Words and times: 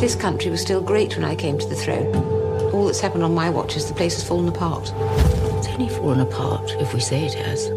This 0.00 0.16
country 0.16 0.50
was 0.50 0.60
still 0.60 0.82
great 0.82 1.16
when 1.16 1.24
I 1.24 1.34
came 1.34 1.58
to 1.58 1.66
the 1.66 1.76
throne. 1.76 2.14
All 2.74 2.86
that's 2.86 3.00
happened 3.00 3.22
on 3.22 3.34
my 3.34 3.48
watch 3.48 3.76
is 3.76 3.86
the 3.86 3.94
place 3.94 4.14
has 4.14 4.24
fallen 4.28 4.48
apart. 4.48 4.92
It's 5.58 5.68
only 5.68 5.88
fallen 5.88 6.20
apart 6.20 6.70
if 6.80 6.92
we 6.92 7.00
say 7.00 7.24
it 7.24 7.34
has. 7.34 7.68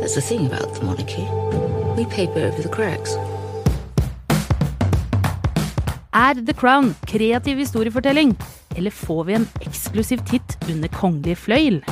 That's 0.00 0.14
the 0.14 0.20
thing 0.20 0.46
about 0.46 0.72
the 0.74 0.84
monarchy. 0.84 1.28
We 1.96 2.06
paper 2.06 2.40
over 2.40 2.62
the 2.62 2.68
cracks. 2.68 3.16
Er 6.14 6.34
The 6.34 6.54
Crown 6.54 6.94
kreativ 7.06 7.58
historiefortelling, 7.58 8.36
eller 8.76 8.90
får 8.90 9.24
vi 9.24 9.34
en 9.34 9.48
eksklusiv 9.60 10.24
titt 10.26 10.58
under 10.70 10.88
kongelig 10.88 11.38
fløyel? 11.38 11.84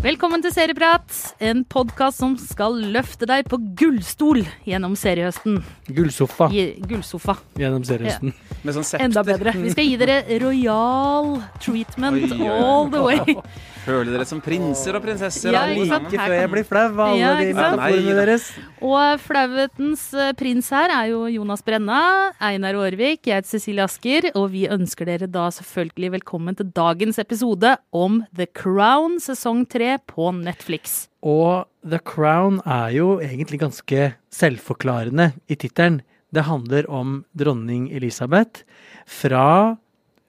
Velkommen 0.00 0.40
til 0.40 0.48
Serieprat, 0.54 1.12
en 1.44 1.58
podkast 1.68 2.22
som 2.22 2.32
skal 2.40 2.78
løfte 2.94 3.26
deg 3.28 3.44
på 3.50 3.58
gullstol 3.76 4.40
gjennom 4.64 4.94
seriehøsten. 4.96 5.58
Gullsofa 5.92 6.46
I 6.56 6.62
gullsofa. 6.88 7.34
gjennom 7.60 7.84
seriehøsten. 7.84 8.32
Med 8.64 8.76
sånn 8.78 8.86
septer. 8.88 9.04
Enda 9.10 9.24
bedre. 9.28 9.52
Vi 9.60 9.74
skal 9.74 9.84
gi 9.90 9.98
dere 10.00 10.16
royal 10.40 11.34
treatment 11.60 12.32
Oi, 12.32 12.32
oi, 12.32 12.48
oi. 12.48 12.62
all 12.64 12.88
the 12.94 13.02
way. 13.04 13.36
Føler 13.80 14.12
dere 14.12 14.26
som 14.28 14.40
prinser 14.44 14.96
og 14.98 15.02
prinsesser. 15.04 15.54
Ja, 15.54 15.62
like 15.70 15.88
sant? 15.88 16.12
før 16.12 16.34
jeg 16.36 16.50
blir 16.52 16.66
flau 16.68 16.82
av 16.90 17.00
alle 17.06 17.20
Ja, 17.20 17.30
de 17.38 17.54
metaforene 17.56 18.16
deres. 18.18 18.48
Og 18.84 19.22
flauhetens 19.24 20.02
eh, 20.12 20.32
prins 20.36 20.68
her 20.74 20.92
er 20.92 21.08
jo 21.14 21.22
Jonas 21.32 21.64
Brenna, 21.64 22.02
Einar 22.44 22.76
Aarvik, 22.76 23.24
jeg 23.24 23.40
heter 23.40 23.54
Cecilie 23.54 23.86
Asker, 23.86 24.28
og 24.34 24.50
vi 24.52 24.66
ønsker 24.68 25.08
dere 25.08 25.30
da 25.32 25.48
selvfølgelig 25.56 26.12
velkommen 26.18 26.58
til 26.58 26.68
dagens 26.76 27.20
episode 27.22 27.72
om 27.96 28.20
The 28.36 28.50
Crown 28.52 29.16
sesong 29.22 29.64
tre 29.70 29.96
på 30.10 30.28
Netflix. 30.36 31.06
Og 31.24 31.64
The 31.80 32.02
Crown 32.04 32.60
er 32.68 32.92
jo 32.98 33.14
egentlig 33.24 33.62
ganske 33.64 34.10
selvforklarende 34.34 35.32
i 35.48 35.56
tittelen. 35.56 36.02
Det 36.30 36.44
handler 36.46 36.84
om 36.86 37.22
dronning 37.34 37.88
Elisabeth 37.96 38.62
fra 39.08 39.78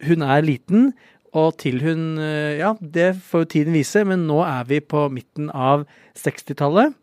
hun 0.07 0.23
er 0.25 0.41
liten 0.41 0.91
og 1.37 1.53
til 1.61 1.81
hun 1.83 2.17
eh, 2.19 2.59
Ja, 2.59 2.73
det 2.79 3.13
får 3.27 3.45
jo 3.45 3.51
tiden 3.55 3.75
vise, 3.75 4.03
men 4.07 4.25
nå 4.29 4.41
er 4.45 4.65
vi 4.69 4.81
på 4.83 5.05
midten 5.13 5.51
av 5.51 5.85
60-tallet. 6.19 6.97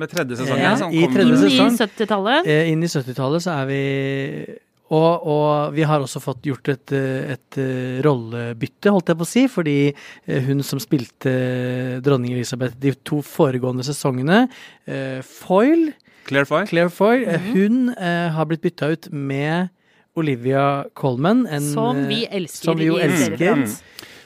Med 0.00 0.10
tredje 0.10 0.40
sesongen. 0.40 0.62
Ja, 0.62 0.74
som 0.78 0.94
i 0.94 1.06
tredje 1.10 1.38
sesong. 1.38 1.72
Inn 1.72 1.78
i 1.78 1.88
70-tallet. 1.88 2.50
Eh, 2.50 2.70
inn 2.72 2.86
i 2.86 2.90
70-tallet 2.90 3.44
så 3.44 3.58
er 3.62 3.66
vi 3.70 3.82
og, 4.94 5.26
og 5.26 5.74
vi 5.74 5.82
har 5.88 6.02
også 6.04 6.20
fått 6.22 6.44
gjort 6.46 6.68
et, 6.70 6.92
eh, 6.94 7.34
et 7.34 7.58
rollebytte, 8.04 8.92
holdt 8.92 9.10
jeg 9.10 9.18
på 9.18 9.26
å 9.26 9.30
si, 9.30 9.44
fordi 9.50 9.78
hun 10.44 10.60
som 10.66 10.78
spilte 10.82 11.32
dronning 12.04 12.34
Elisabeth 12.36 12.76
de 12.78 12.92
to 13.02 13.22
foregående 13.24 13.86
sesongene, 13.86 14.44
eh, 14.86 15.18
Foyle, 15.24 15.94
Claire 16.24 16.48
Foyle, 16.48 16.66
Claire 16.66 16.90
Foyle, 16.90 17.26
eh, 17.28 17.40
hun 17.52 17.90
eh, 17.94 18.30
har 18.32 18.48
blitt 18.48 18.64
bytta 18.64 18.90
ut 18.94 19.08
med 19.12 19.68
Olivia 20.16 20.84
Colman. 20.94 21.46
en, 21.46 21.72
Som 21.74 22.04
eh, 22.04 22.08
vi 22.08 22.22
elsker 22.30 22.70
som 22.72 22.78
vi 22.78 22.90
jo 22.90 22.96
elsker. 23.02 23.36
Serieprat. 23.38 23.80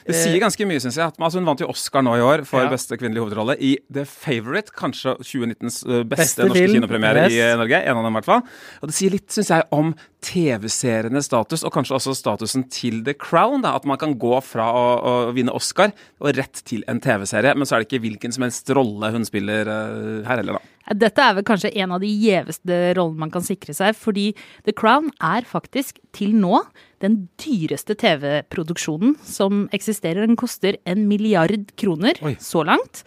Det 0.09 0.15
sier 0.17 0.39
ganske 0.41 0.65
mye, 0.65 0.79
syns 0.81 0.95
jeg. 0.97 1.05
At, 1.05 1.19
altså, 1.21 1.37
hun 1.37 1.45
vant 1.45 1.59
jo 1.61 1.67
Oscar 1.69 2.01
nå 2.01 2.15
i 2.17 2.21
år 2.25 2.41
for 2.49 2.63
Ja. 2.63 2.69
beste 2.71 2.97
kvinnelige 2.97 3.21
hovedrolle 3.27 3.53
i 3.61 3.75
The 3.93 4.05
Favourite. 4.09 4.71
Kanskje 4.73 5.13
2019s 5.21 5.83
uh, 5.85 5.99
beste, 6.01 6.15
Beste 6.15 6.47
norske 6.47 6.63
film. 6.63 6.73
kinopremiere 6.79 7.27
i 7.29 7.35
Yes. 7.37 7.53
i 7.53 7.57
Norge. 7.59 7.81
En 7.85 7.97
av 7.99 8.03
dem, 8.07 8.15
i 8.15 8.17
hvert 8.17 8.25
fall. 8.25 8.41
Og 8.81 8.89
det 8.89 8.95
sier 8.97 9.13
litt, 9.13 9.27
syns 9.29 9.51
jeg, 9.53 9.67
om 9.75 9.91
TV-serienes 10.25 11.29
status, 11.29 11.61
og 11.67 11.75
kanskje 11.75 11.99
også 11.99 12.15
statusen 12.17 12.65
til 12.73 13.03
The 13.05 13.13
Crown. 13.13 13.61
Da. 13.61 13.75
At 13.77 13.85
man 13.85 13.99
kan 14.01 14.17
gå 14.17 14.33
fra 14.41 14.65
å, 14.73 14.85
å 14.97 15.13
vinne 15.35 15.53
Oscar 15.53 15.93
og 16.19 16.33
rett 16.39 16.63
til 16.65 16.81
en 16.89 16.99
TV-serie. 17.03 17.53
Men 17.53 17.69
så 17.69 17.77
er 17.77 17.83
det 17.83 17.91
ikke 17.91 18.01
hvilken 18.07 18.33
som 18.33 18.47
helst 18.47 18.69
rolle 18.73 19.11
hun 19.13 19.27
spiller 19.29 19.69
uh, 19.69 20.25
her 20.25 20.41
heller, 20.41 20.57
da. 20.57 20.65
Dette 20.89 21.21
er 21.21 21.35
vel 21.37 21.45
kanskje 21.45 21.69
en 21.83 21.91
av 21.93 22.01
de 22.01 22.09
gjeveste 22.09 22.77
rollene 22.97 23.21
man 23.25 23.31
kan 23.33 23.43
sikre 23.45 23.75
seg, 23.77 23.93
fordi 23.97 24.31
The 24.65 24.73
Crown 24.73 25.11
er 25.21 25.45
faktisk 25.45 25.99
til 26.17 26.33
nå 26.39 26.63
den 27.03 27.27
dyreste 27.39 27.93
TV-produksjonen 27.99 29.17
som 29.23 29.67
eksisterer. 29.75 30.25
Den 30.25 30.39
koster 30.39 30.79
en 30.89 31.05
milliard 31.09 31.69
kroner 31.79 32.17
Oi. 32.25 32.35
så 32.41 32.63
langt. 32.65 33.03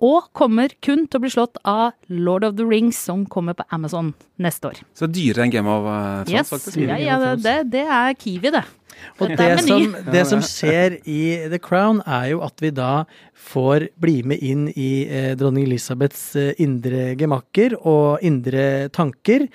Og 0.00 0.30
kommer 0.32 0.72
kun 0.80 1.02
til 1.10 1.18
å 1.18 1.24
bli 1.26 1.30
slått 1.34 1.58
av 1.68 1.90
Lord 2.08 2.46
of 2.46 2.54
the 2.56 2.64
Rings, 2.64 2.96
som 2.96 3.26
kommer 3.28 3.52
på 3.58 3.66
Amazon 3.74 4.14
neste 4.40 4.70
år. 4.70 4.78
Så 4.96 5.10
dyrere 5.12 5.44
enn 5.44 5.52
Game 5.52 5.68
of 5.68 5.84
uh, 5.84 6.22
Thrones, 6.24 6.32
Yes, 6.32 6.52
faktisk. 6.54 6.78
ja, 6.86 6.96
ja, 6.96 7.18
det, 7.36 7.58
det 7.74 7.84
er 7.84 8.16
Kiwi, 8.16 8.54
det. 8.54 8.62
Og 9.20 9.34
det 9.36 9.50
som, 9.66 9.96
det 10.12 10.24
som 10.28 10.44
skjer 10.44 10.98
i 11.04 11.22
The 11.52 11.60
Crown, 11.62 12.02
er 12.06 12.32
jo 12.34 12.42
at 12.46 12.62
vi 12.62 12.72
da 12.74 13.04
får 13.40 13.88
bli 14.00 14.20
med 14.26 14.42
inn 14.44 14.66
i 14.76 15.06
eh, 15.08 15.32
dronning 15.38 15.64
Elisabeths 15.68 16.24
eh, 16.38 16.52
indre 16.62 17.14
gemakker 17.18 17.76
og 17.78 18.20
indre 18.26 18.90
tanker, 18.94 19.46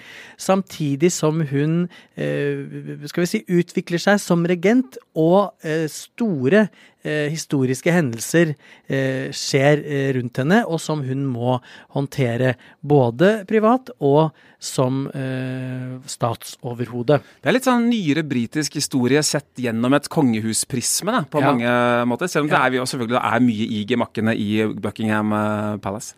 samtidig 0.42 1.12
som 1.14 1.44
hun 1.52 1.86
eh, 2.18 3.06
skal 3.06 3.26
vi 3.26 3.30
si, 3.30 3.44
utvikler 3.46 4.02
seg 4.02 4.20
som 4.24 4.46
regent, 4.50 4.98
og 5.16 5.54
eh, 5.66 5.86
store 5.92 6.66
eh, 7.06 7.30
historiske 7.32 7.94
hendelser 7.94 8.56
eh, 8.56 9.30
skjer 9.36 9.86
eh, 9.86 10.10
rundt 10.18 10.42
henne, 10.42 10.64
og 10.66 10.82
som 10.82 11.06
hun 11.06 11.28
må 11.30 11.60
håndtere 11.96 12.56
både 12.82 13.38
privat 13.50 13.94
og 14.00 14.34
som 14.66 15.06
eh, 15.14 15.96
statsoverhode. 16.10 17.20
Det 17.42 17.52
er 17.52 17.56
litt 17.56 17.68
sånn 17.68 17.90
nyere 17.92 18.26
britisk 18.26 18.80
historie 18.80 19.22
sett 19.36 19.62
gjennom 19.68 19.94
et 20.00 20.10
kongehusprisme 20.12 21.12
da, 21.14 21.22
på 21.30 21.42
Ja. 21.44 21.52
mange 21.52 21.76
måter. 22.10 22.28
Selv 22.32 22.46
om 22.48 22.50
det 22.56 22.58
er, 22.60 22.82
selvfølgelig 22.86 23.22
er 23.22 23.40
mye 23.46 23.70
i 23.78 23.86
gemakkene 23.86 24.36
i 24.36 24.50
Buckingham 24.82 25.34
eh, 25.36 25.78
Palace. 25.84 26.16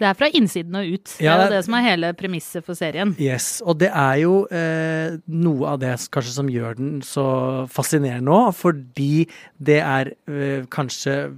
Det 0.00 0.06
er 0.08 0.14
fra 0.16 0.30
innsiden 0.32 0.76
og 0.80 0.86
ut. 0.94 1.10
Det 1.18 1.26
er 1.28 1.34
jo 1.36 1.42
det- 1.42 1.50
det 1.58 1.64
som 1.66 1.74
er 1.76 1.82
hele 1.84 2.12
premisset 2.16 2.64
for 2.64 2.72
serien. 2.74 3.10
Yes, 3.20 3.60
og 3.60 3.76
det 3.82 3.90
er 3.92 4.14
jo 4.22 4.46
eh, 4.50 5.18
noe 5.28 5.66
av 5.74 5.78
det 5.82 5.92
kanskje 6.10 6.32
som 6.38 6.48
gjør 6.48 6.76
den 6.78 7.02
så 7.04 7.68
fascinerende 7.68 8.32
òg, 8.32 8.54
fordi 8.56 9.26
det 9.60 9.82
er 9.84 10.12
eh, 10.26 10.64
kanskje 10.72 11.36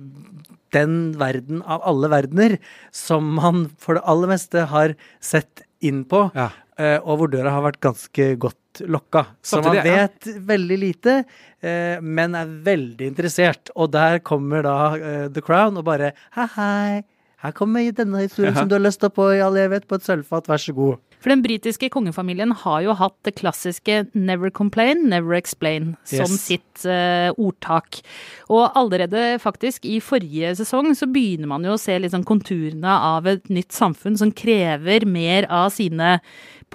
den 0.73 0.95
verden 1.19 1.61
av 1.67 1.83
alle 1.85 2.09
verdener 2.09 2.55
som 2.93 3.35
man 3.35 3.67
for 3.83 3.99
det 3.99 4.05
aller 4.07 4.31
meste 4.31 4.63
har 4.71 4.95
sett 5.21 5.67
inn 5.83 6.05
på, 6.05 6.31
Ja. 6.35 6.51
eh, 6.79 6.99
og 7.03 7.19
hvor 7.19 7.29
døra 7.35 7.51
har 7.51 7.63
vært 7.67 7.81
ganske 7.83 8.39
godt 8.39 8.55
lokka. 8.81 9.27
Så 9.43 9.57
man 9.61 9.65
Samtidig, 9.65 9.93
ja. 9.93 10.07
vet 10.07 10.47
veldig 10.49 10.79
lite, 10.79 11.17
eh, 11.61 12.01
men 12.01 12.35
er 12.39 12.53
veldig 12.65 13.07
interessert. 13.13 13.73
Og 13.77 13.93
der 13.93 14.19
kommer 14.25 14.65
da 14.67 14.77
eh, 14.97 15.27
The 15.33 15.45
Crown 15.45 15.77
og 15.77 15.85
bare 15.89 16.13
hei, 16.37 16.49
hei. 16.57 17.03
Her 17.43 17.55
kommer 17.59 17.83
denne 17.91 18.23
historien 18.23 18.55
som 18.55 18.69
du 18.71 18.77
har 18.77 18.85
lyst 18.85 19.03
på 19.03 19.25
i 19.35 19.41
all 19.43 19.57
evighet, 19.59 19.89
på 19.91 19.99
et 19.99 20.05
sølvfat, 20.07 20.47
vær 20.47 20.63
så 20.63 20.75
god. 20.77 21.12
For 21.23 21.31
den 21.31 21.43
britiske 21.45 21.89
kongefamilien 21.95 22.51
har 22.65 22.81
jo 22.83 22.97
hatt 22.99 23.15
det 23.23 23.37
klassiske 23.39 24.09
'never 24.13 24.51
complain, 24.51 25.09
never 25.09 25.39
explain' 25.39 25.95
som 26.05 26.27
Yes. 26.27 26.41
sitt 26.41 26.85
uh, 26.85 27.31
ordtak. 27.39 28.03
Og 28.51 28.73
allerede 28.75 29.39
faktisk 29.39 29.87
i 29.87 30.01
forrige 30.01 30.57
sesong 30.59 30.95
så 30.99 31.07
begynner 31.07 31.47
man 31.47 31.65
jo 31.65 31.75
å 31.75 31.81
se 31.81 31.99
liksom 31.99 32.25
konturene 32.25 32.91
av 32.91 33.27
et 33.27 33.49
nytt 33.49 33.71
samfunn 33.71 34.19
som 34.19 34.33
krever 34.33 35.07
mer 35.07 35.47
av 35.49 35.71
sine 35.71 36.21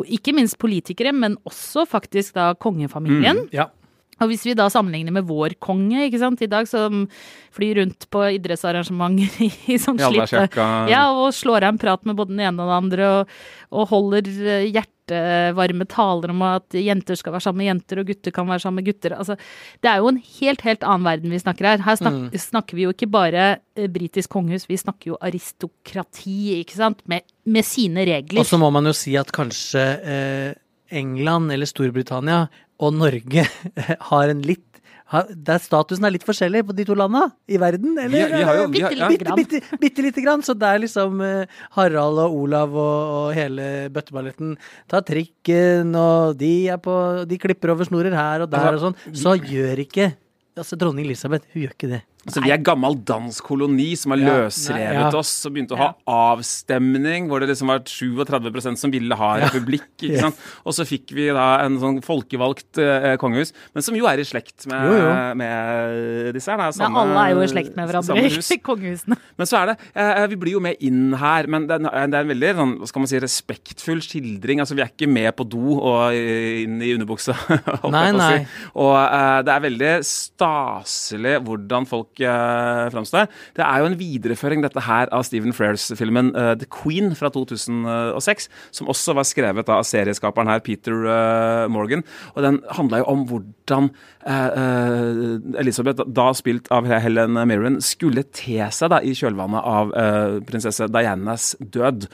ikke 0.06 0.34
minst 0.36 0.60
politikere, 0.62 1.12
men 1.12 1.38
også 1.48 1.88
faktisk 1.90 2.36
da 2.38 2.54
kongefamilien. 2.54 3.50
Ja. 3.52 3.70
Og 4.18 4.32
hvis 4.32 4.46
vi 4.48 4.56
da 4.58 4.68
sammenligner 4.74 5.14
med 5.14 5.28
vår 5.30 5.58
konge, 5.64 6.08
ikke 6.08 6.22
sant, 6.22 6.42
i 6.42 6.50
dag, 6.50 6.68
som 6.70 7.06
flyr 7.54 7.82
rundt 7.82 8.08
på 8.14 8.24
idrettsarrangementer 8.38 9.42
i, 9.48 9.52
i 9.74 9.80
sånn 9.82 10.02
allværsjakka. 10.02 10.68
Ja, 10.92 11.08
og 11.14 11.34
slår 11.38 11.68
av 11.68 11.76
en 11.76 11.82
prat 11.82 12.06
med 12.08 12.18
både 12.18 12.34
den 12.34 12.46
ene 12.46 12.64
og 12.64 12.72
den 12.72 12.78
andre, 12.78 13.10
og, 13.14 13.36
og 13.78 13.90
holder 13.92 14.30
eh, 14.34 14.68
hjertevarme 14.74 15.88
taler 15.90 16.34
om 16.34 16.44
at 16.50 16.78
jenter 16.78 17.20
skal 17.20 17.36
være 17.36 17.48
sammen 17.48 17.64
med 17.64 17.72
jenter, 17.72 18.02
og 18.02 18.12
gutter 18.12 18.36
kan 18.36 18.50
være 18.50 18.66
sammen 18.66 18.82
med 18.82 18.90
gutter. 18.90 19.18
Altså, 19.18 19.38
det 19.86 19.94
er 19.94 20.02
jo 20.02 20.12
en 20.12 20.22
helt, 20.42 20.66
helt 20.66 20.86
annen 20.86 21.08
verden 21.08 21.34
vi 21.38 21.42
snakker 21.46 21.72
her. 21.72 21.86
Her 21.86 22.02
snak, 22.02 22.22
snakker 22.48 22.80
vi 22.80 22.88
jo 22.88 22.94
ikke 22.96 23.12
bare 23.14 23.48
eh, 23.78 23.90
britisk 23.94 24.34
kongehus, 24.34 24.68
vi 24.70 24.82
snakker 24.82 25.14
jo 25.14 25.22
aristokrati, 25.22 26.58
ikke 26.64 26.82
sant, 26.82 27.06
med, 27.10 27.26
med 27.46 27.66
sine 27.66 28.06
regler. 28.10 28.42
Og 28.42 28.50
så 28.50 28.62
må 28.62 28.74
man 28.74 28.90
jo 28.90 28.98
si 28.98 29.14
at 29.20 29.34
kanskje 29.36 29.90
eh, 30.02 30.56
England 30.92 31.52
eller 31.52 31.66
Storbritannia 31.70 32.48
og 32.80 32.94
Norge 32.94 33.46
har 34.12 34.30
en 34.34 34.42
litt 34.46 34.64
har, 35.08 35.24
der 35.32 35.62
statusen 35.64 36.04
er 36.04 36.12
litt 36.12 36.26
forskjellig 36.28 36.66
på 36.68 36.74
de 36.76 36.84
to 36.84 36.92
landa 37.00 37.22
i 37.48 37.56
verden, 37.62 37.94
eller? 37.96 38.28
Vi- 38.28 38.34
vi 38.36 38.42
har 38.44 38.58
jo- 38.58 38.66
vi 38.68 38.82
har- 38.84 38.92
ja. 38.92 39.08
bitte, 39.08 39.24
bitte, 39.38 39.60
bitte, 39.62 39.78
bitte 39.80 40.04
lite 40.04 40.22
grann. 40.26 40.42
Så 40.44 40.52
det 40.60 40.68
er 40.68 40.80
liksom 40.84 41.22
eh, 41.24 41.46
Harald 41.78 42.20
og 42.20 42.36
Olav 42.36 42.76
og, 42.76 43.14
og 43.30 43.34
hele 43.34 43.88
bøtteballetten 43.90 44.58
tar 44.92 45.06
trikken, 45.08 45.96
og 45.96 46.36
de 46.38 46.52
er 46.68 46.78
på 46.84 47.26
De 47.26 47.38
klipper 47.40 47.72
over 47.72 47.88
snorer 47.88 48.12
her 48.20 48.42
og 48.44 48.52
der 48.52 48.74
og 48.76 48.82
sånn. 48.84 48.98
Så 49.16 49.38
gjør 49.40 49.80
ikke 49.88 50.10
Altså, 50.58 50.76
dronning 50.76 51.06
Elisabeth, 51.06 51.46
hun 51.54 51.62
gjør 51.64 51.74
ikke 51.78 51.90
det. 51.92 52.02
Så 52.28 52.42
vi 52.44 52.50
er 52.52 52.60
gammel 52.60 52.98
dansk 53.08 53.46
koloni 53.48 53.94
som 53.96 54.12
har 54.12 54.20
Ja, 54.20 54.32
løsrevet 54.42 54.98
nei, 54.98 55.04
ja. 55.06 55.12
oss 55.16 55.30
og 55.48 55.54
begynte 55.56 55.78
å 55.78 55.80
ha 55.80 55.86
avstemning 56.12 57.30
hvor 57.30 57.40
det 57.40 57.48
liksom 57.54 57.70
var 57.72 57.80
37% 57.88 58.82
som 58.82 58.92
ville 58.92 59.16
ha 59.16 59.30
republikk. 59.46 59.86
ikke 60.02 60.20
sant? 60.26 60.42
Og 60.68 60.76
så 60.76 60.84
fikk 60.90 61.14
vi 61.16 61.30
da 61.32 61.46
en 61.64 61.78
sånn 61.80 62.02
folkevalgt 62.04 62.82
eh, 62.84 63.14
kongehus, 63.22 63.54
men 63.72 63.86
som 63.86 63.96
jo 63.96 64.10
er 64.12 64.20
i 64.20 64.26
slekt 64.28 64.68
med, 64.68 64.90
Jo, 64.90 64.98
jo. 65.06 65.14
med 65.40 66.34
disse 66.36 66.52
her. 66.52 66.66
Samme, 66.76 67.00
ja, 67.00 67.06
alle 67.06 67.24
er 67.30 67.36
jo 67.38 67.46
i 67.46 67.48
slekt 67.54 67.78
med 67.80 67.88
hverandre 67.94 68.26
hus. 68.28 68.52
kongehusene. 68.68 69.20
Men 69.40 69.48
så 69.48 69.62
er 69.62 69.72
det 69.72 69.78
eh, 69.96 70.26
Vi 70.34 70.40
blir 70.42 70.58
jo 70.58 70.64
med 70.68 70.84
inn 70.84 71.16
her, 71.22 71.48
men 71.48 71.70
det 71.70 71.80
er, 71.80 71.88
det 72.12 72.20
er 72.20 72.28
en 72.28 72.34
veldig 72.34 72.52
sånn, 72.60 72.76
hva 72.82 72.92
skal 72.92 73.06
man 73.06 73.12
si, 73.14 73.22
respektfull 73.24 74.04
skildring. 74.04 74.60
Altså, 74.66 74.76
Vi 74.76 74.84
er 74.84 74.92
ikke 74.92 75.08
med 75.08 75.32
på 75.40 75.48
do 75.48 75.78
og 75.80 76.12
eh, 76.12 76.66
inn 76.66 76.82
i 76.84 76.92
underbuksa. 76.98 77.38
holdt 77.48 77.88
jeg 77.88 77.88
på 77.88 77.96
å 77.96 78.04
si. 78.04 78.20
nei. 78.20 78.44
Og 78.84 78.94
eh, 79.00 79.40
det 79.48 79.56
er 79.56 79.66
veldig 79.70 79.96
staselig 80.12 81.38
hvordan 81.48 81.88
folk 81.88 82.17
uh, 82.26 82.88
framstår. 82.94 83.28
Det 83.58 83.66
er 83.66 83.84
jo 83.84 83.90
en 83.92 84.00
videreføring 84.00 84.66
dette 84.66 84.86
her 84.88 85.12
av 85.16 85.26
Stephen 85.28 85.56
Frears-filmen 85.56 86.34
uh, 86.36 86.54
The 86.60 86.70
Queen 86.72 87.14
fra 87.18 87.32
2006, 87.34 88.50
som 88.76 88.92
også 88.92 89.18
var 89.18 89.28
skrevet 89.28 89.68
da, 89.68 89.80
av 89.82 89.88
serieskaperen 89.88 90.52
her, 90.52 90.64
Peter 90.66 90.96
uh, 91.06 91.68
Morgan. 91.72 92.06
Og 92.36 92.44
den 92.46 92.62
handla 92.78 93.02
jo 93.02 93.10
om 93.12 93.26
hvordan 93.30 93.90
eh, 94.28 94.48
eh, 94.62 95.60
Elizabeth, 95.62 96.06
da 96.08 96.28
spilt 96.38 96.70
av 96.74 96.88
Helen 96.90 97.38
Mirren, 97.50 97.80
skulle 97.84 98.26
te 98.36 98.60
seg 98.74 98.92
da 98.94 99.02
i 99.04 99.14
kjølvannet 99.18 99.70
av 99.78 99.94
eh, 99.98 100.38
prinsesse 100.48 100.90
Dianas 100.94 101.54
død. 101.60 102.10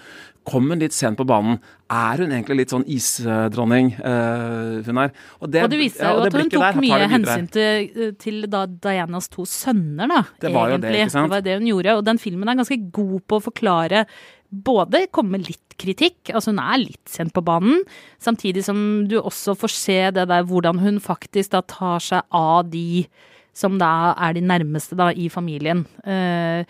Kom 0.50 0.70
hun 0.72 0.82
litt 0.84 0.96
sent 0.96 1.20
på 1.20 1.26
banen? 1.28 1.60
Er 1.94 2.20
hun 2.24 2.34
egentlig 2.34 2.64
litt 2.64 2.74
sånn 2.74 2.86
isdronning, 2.90 3.94
uh, 4.02 4.84
hun 4.84 5.02
er? 5.06 5.14
Og 5.40 5.52
det 5.54 5.66
viste 5.72 6.04
ja, 6.04 6.10
seg 6.10 6.18
jo 6.18 6.24
ja, 6.24 6.28
at 6.28 6.38
hun 6.38 6.52
tok 6.52 6.64
der 6.66 6.80
mye 6.84 7.10
hensyn 7.12 7.50
til, 7.54 8.14
til 8.20 8.46
da 8.52 8.66
Dianas 8.68 9.30
to 9.32 9.48
sønner, 9.48 10.10
da. 10.12 10.22
Det 10.44 10.54
var 10.54 10.74
jo 10.74 10.80
det, 10.84 10.96
ikke 10.98 11.16
sant? 11.16 11.30
Det 11.30 11.38
var 11.38 11.46
det 11.48 11.58
hun 11.60 11.68
gjorde. 11.72 11.98
Og 12.00 12.08
den 12.12 12.22
filmen 12.22 12.52
er 12.52 12.60
ganske 12.60 12.80
god 12.96 13.20
på 13.28 13.40
å 13.40 13.46
forklare 13.52 14.06
både 14.54 15.08
komme 15.14 15.38
med 15.38 15.48
litt 15.50 15.78
kritikk, 15.82 16.30
altså 16.30 16.52
hun 16.54 16.62
er 16.62 16.82
litt 16.84 17.10
sent 17.10 17.34
på 17.34 17.42
banen, 17.46 17.82
samtidig 18.22 18.66
som 18.68 18.78
du 19.10 19.18
også 19.20 19.56
får 19.58 19.74
se 19.74 20.00
det 20.14 20.28
der 20.30 20.46
hvordan 20.50 20.82
hun 20.84 21.00
faktisk 21.02 21.56
da 21.56 21.64
tar 21.66 22.04
seg 22.04 22.28
av 22.30 22.68
de 22.70 23.06
som 23.54 23.78
da 23.82 24.14
er 24.18 24.36
de 24.38 24.44
nærmeste 24.46 24.98
da 24.98 25.12
i 25.14 25.30
familien. 25.30 25.86
Eh, 26.06 26.66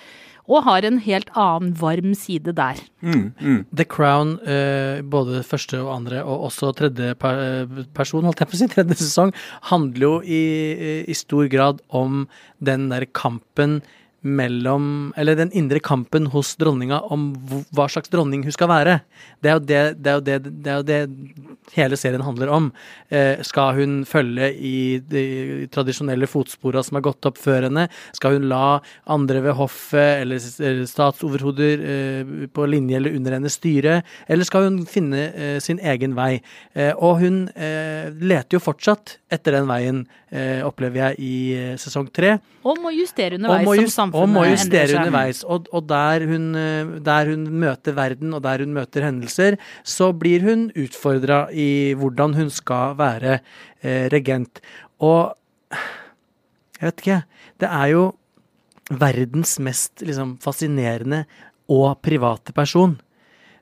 og 0.49 0.65
har 0.65 0.83
en 0.87 0.99
helt 1.03 1.29
annen 1.39 1.71
varm 1.79 2.13
side 2.17 2.51
der. 2.55 2.79
The 3.75 3.85
Crown, 3.87 4.35
eh, 4.43 5.01
både 5.01 5.43
første 5.47 5.79
og 5.79 5.93
andre, 5.95 6.23
og 6.23 6.49
også 6.49 6.73
tredje 6.75 7.15
per, 7.15 7.39
eh, 7.39 7.83
person, 7.95 8.23
holdt 8.27 8.43
jeg 8.43 8.51
på 8.51 8.57
å 8.57 8.61
si, 8.61 8.69
tredje 8.75 8.99
sesong, 8.99 9.33
handler 9.71 10.07
jo 10.07 10.13
i, 10.23 10.43
i 11.07 11.15
stor 11.17 11.47
grad 11.51 11.83
om 11.89 12.25
den 12.59 12.89
der 12.91 13.05
kampen 13.05 13.81
mellom 14.23 15.13
Eller 15.17 15.35
den 15.35 15.51
indre 15.51 15.79
kampen 15.83 16.27
hos 16.31 16.55
dronninga 16.55 16.99
om 17.11 17.31
hva 17.75 17.87
slags 17.91 18.09
dronning 18.09 18.43
hun 18.45 18.55
skal 18.55 18.69
være. 18.71 18.99
Det 19.43 19.51
er 19.51 19.57
jo 19.57 19.63
det, 19.63 19.81
det, 19.99 20.09
er 20.09 20.15
jo 20.15 20.23
det, 20.23 20.37
det, 20.63 20.71
er 20.71 20.77
jo 20.77 20.85
det 20.87 21.73
hele 21.75 21.97
serien 21.99 22.23
handler 22.23 22.51
om. 22.53 22.69
Eh, 23.11 23.41
skal 23.43 23.75
hun 23.77 23.97
følge 24.07 24.49
i 24.55 24.75
de 24.99 25.25
tradisjonelle 25.73 26.29
fotspora 26.29 26.83
som 26.85 26.99
er 26.99 27.05
gått 27.05 27.27
opp 27.27 27.39
før 27.41 27.67
henne? 27.67 27.87
Skal 28.15 28.37
hun 28.37 28.47
la 28.51 28.79
andre 29.11 29.43
ved 29.43 29.57
hoffet 29.59 30.23
eller 30.23 30.87
statsoverhoder 30.87 31.85
eh, 31.93 32.33
på 32.53 32.67
linje 32.69 32.99
eller 32.99 33.19
under 33.19 33.37
henne 33.37 33.51
styre? 33.51 33.99
Eller 34.27 34.47
skal 34.47 34.69
hun 34.69 34.81
finne 34.89 35.27
eh, 35.33 35.57
sin 35.63 35.81
egen 35.83 36.15
vei? 36.19 36.37
Eh, 36.73 36.93
og 36.95 37.19
hun 37.23 37.43
eh, 37.55 38.07
leter 38.23 38.57
jo 38.57 38.63
fortsatt 38.63 39.17
etter 39.33 39.57
den 39.57 39.69
veien, 39.69 40.03
opplever 40.65 40.99
jeg 40.99 41.17
i 41.21 41.35
eh, 41.53 41.73
sesong 41.81 42.07
tre. 42.13 42.37
Og 42.65 42.79
må 42.81 42.89
justere 42.95 43.37
underveis 43.37 43.67
må, 43.67 43.75
som 43.75 43.83
endrer 43.83 43.93
samfunnet 43.93 44.33
må 44.33 44.41
endrer 44.41 44.55
justere 44.55 44.87
seg. 44.89 44.97
underveis. 45.01 45.41
Og, 45.45 45.67
og 45.69 45.85
der, 45.91 46.25
hun, 46.31 46.47
eh, 46.57 46.95
der 47.05 47.29
hun 47.29 47.45
møter 47.63 47.97
verden, 47.97 48.33
og 48.33 48.41
der 48.45 48.63
hun 48.65 48.73
møter 48.73 49.05
hendelser, 49.05 49.59
så 49.85 50.09
blir 50.17 50.45
hun 50.47 50.65
utfordra 50.79 51.45
i 51.53 51.69
hvordan 51.99 52.33
hun 52.39 52.49
skal 52.53 52.97
være 52.97 53.37
eh, 53.37 54.09
regent. 54.13 54.63
Og 55.03 55.35
jeg 56.79 56.89
vet 56.89 57.05
ikke, 57.05 57.21
det 57.61 57.69
er 57.69 57.93
jo 57.93 58.03
verdens 58.89 59.57
mest 59.63 60.03
liksom, 60.03 60.37
fascinerende 60.43 61.23
og 61.71 62.01
private 62.03 62.55
person. 62.55 62.97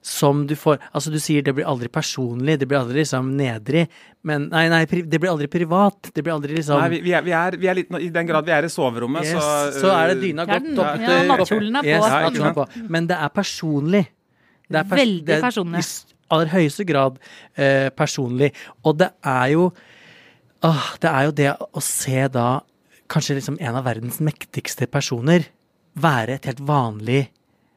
Som 0.02 0.48
du 0.50 0.56
får 0.58 0.80
Altså, 0.92 1.12
du 1.14 1.20
sier 1.22 1.44
det 1.46 1.54
blir 1.54 1.68
aldri 1.70 1.88
personlig, 1.94 2.56
det 2.60 2.66
blir 2.70 2.80
aldri 2.80 3.04
liksom 3.04 3.28
nedrig, 3.38 3.84
men 4.26 4.48
Nei, 4.50 4.64
nei, 4.72 4.80
det 4.90 5.20
blir 5.22 5.30
aldri 5.30 5.46
privat. 5.52 6.10
Det 6.14 6.24
blir 6.26 6.34
aldri 6.34 6.56
liksom 6.58 6.80
Nei, 6.82 6.88
vi, 6.96 7.02
vi, 7.06 7.14
er, 7.14 7.26
vi, 7.26 7.36
er, 7.38 7.58
vi 7.62 7.70
er 7.70 7.78
litt 7.78 7.94
I 8.02 8.10
den 8.14 8.30
grad 8.30 8.48
vi 8.50 8.56
er 8.56 8.66
i 8.66 8.72
soverommet, 8.74 9.30
Yes, 9.30 9.38
så 9.38 9.84
så 9.84 9.94
er 9.94 10.14
det 10.14 10.24
dyna 10.24 10.48
godt 10.50 10.72
opp 10.74 11.06
ja, 11.06 11.20
nattkjolen 11.30 11.78
er 11.78 11.86
på. 11.86 11.92
Yes, 11.92 12.08
Ja, 12.10 12.50
er 12.50 12.58
på. 12.58 12.68
Men 12.98 13.12
det 13.12 13.20
er 13.22 13.36
personlig. 13.36 14.04
Det 14.72 14.82
er 14.82 14.90
pers 14.90 15.02
Veldig 15.04 15.28
det 15.30 15.38
er 15.38 15.46
personlig. 15.46 15.86
I 15.86 16.34
aller 16.34 16.52
høyeste 16.56 16.88
grad 16.88 17.22
eh, 17.60 17.88
personlig. 17.94 18.52
Og 18.88 18.98
det 19.04 19.12
er 19.28 19.48
jo 19.54 19.70
åh, 20.66 20.92
Det 21.04 21.10
er 21.14 21.30
jo 21.30 21.38
det 21.44 21.50
å 21.62 21.84
se 21.84 22.28
da 22.32 22.50
kanskje 23.12 23.38
liksom 23.38 23.58
en 23.60 23.76
av 23.76 23.86
verdens 23.86 24.22
mektigste 24.24 24.88
personer 24.88 25.50
være 26.00 26.38
et 26.40 26.46
helt 26.48 26.62
vanlig, 26.64 27.26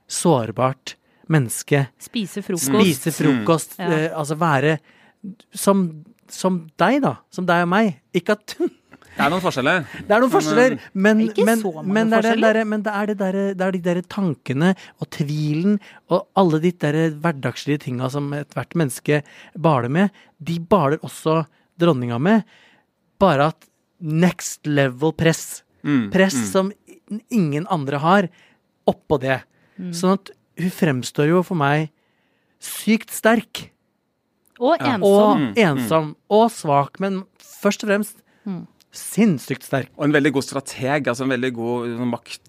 sårbart 0.07 0.95
menneske. 1.33 1.87
Spise 2.03 2.43
frokost. 2.45 2.71
Spise 2.71 3.13
frokost. 3.15 3.77
Ja. 3.81 3.91
Eh, 3.91 4.09
altså 4.15 4.39
være 4.41 4.79
som, 5.57 5.85
som 6.31 6.65
deg, 6.81 7.01
da. 7.05 7.17
Som 7.33 7.47
deg 7.49 7.65
og 7.67 7.71
meg. 7.73 7.95
Ikke 8.17 8.39
at 8.39 8.57
Det 9.15 9.23
er 9.23 9.31
noen 9.31 9.43
forskjeller. 9.45 9.85
det 10.09 10.11
er 10.11 10.23
noen 10.25 10.31
forskjeller, 10.33 10.75
men, 10.99 11.21
Ikke 11.29 11.45
men, 11.47 11.61
men, 11.87 12.09
det, 12.11 12.33
er 12.35 12.57
men 12.67 12.83
det 12.83 12.95
er 12.99 13.11
det 13.13 13.15
der, 13.21 13.37
det 13.55 13.63
er 13.63 13.77
de 13.77 13.83
der 13.85 14.01
tankene 14.11 14.73
og 14.99 15.07
tvilen 15.15 15.77
og 16.11 16.25
alle 16.41 16.59
de 16.65 16.73
der 16.83 16.99
hverdagslige 17.23 17.85
tinga 17.87 18.09
som 18.11 18.33
ethvert 18.35 18.75
menneske 18.75 19.21
baler 19.55 19.93
med, 19.93 20.11
de 20.43 20.59
baler 20.59 20.99
også 21.07 21.45
dronninga 21.79 22.19
med, 22.19 22.43
bare 23.23 23.53
at 23.53 23.69
next 24.03 24.67
level 24.67 25.15
press. 25.15 25.63
Mm, 25.87 26.09
Press 26.11 26.51
som 26.51 26.73
ingen 27.31 27.69
andre 27.71 28.01
har, 28.03 28.29
oppå 28.89 29.21
det. 29.23 29.43
Mm. 29.79 29.93
Sånn 29.95 30.19
at 30.19 30.35
hun 30.59 30.71
fremstår 30.71 31.29
jo 31.29 31.43
for 31.43 31.55
meg 31.59 31.91
sykt 32.63 33.11
sterk. 33.11 33.71
Og 34.61 34.79
ensom. 34.79 35.03
Og 35.03 35.37
Mm, 35.39 35.55
ensom. 35.57 36.17
Og 36.31 36.51
svak, 36.51 37.01
men 37.01 37.25
først 37.43 37.83
og 37.85 37.91
fremst 37.91 38.15
Mm. 38.47 38.67
sinnssykt 38.93 39.65
sterk. 39.65 39.89
Og 39.99 40.05
en 40.05 40.13
veldig 40.13 40.33
god 40.33 40.43
strateg, 40.45 41.09
altså 41.09 41.23
en 41.25 41.31
veldig 41.35 41.53
god 41.55 41.89
sånn, 41.89 41.99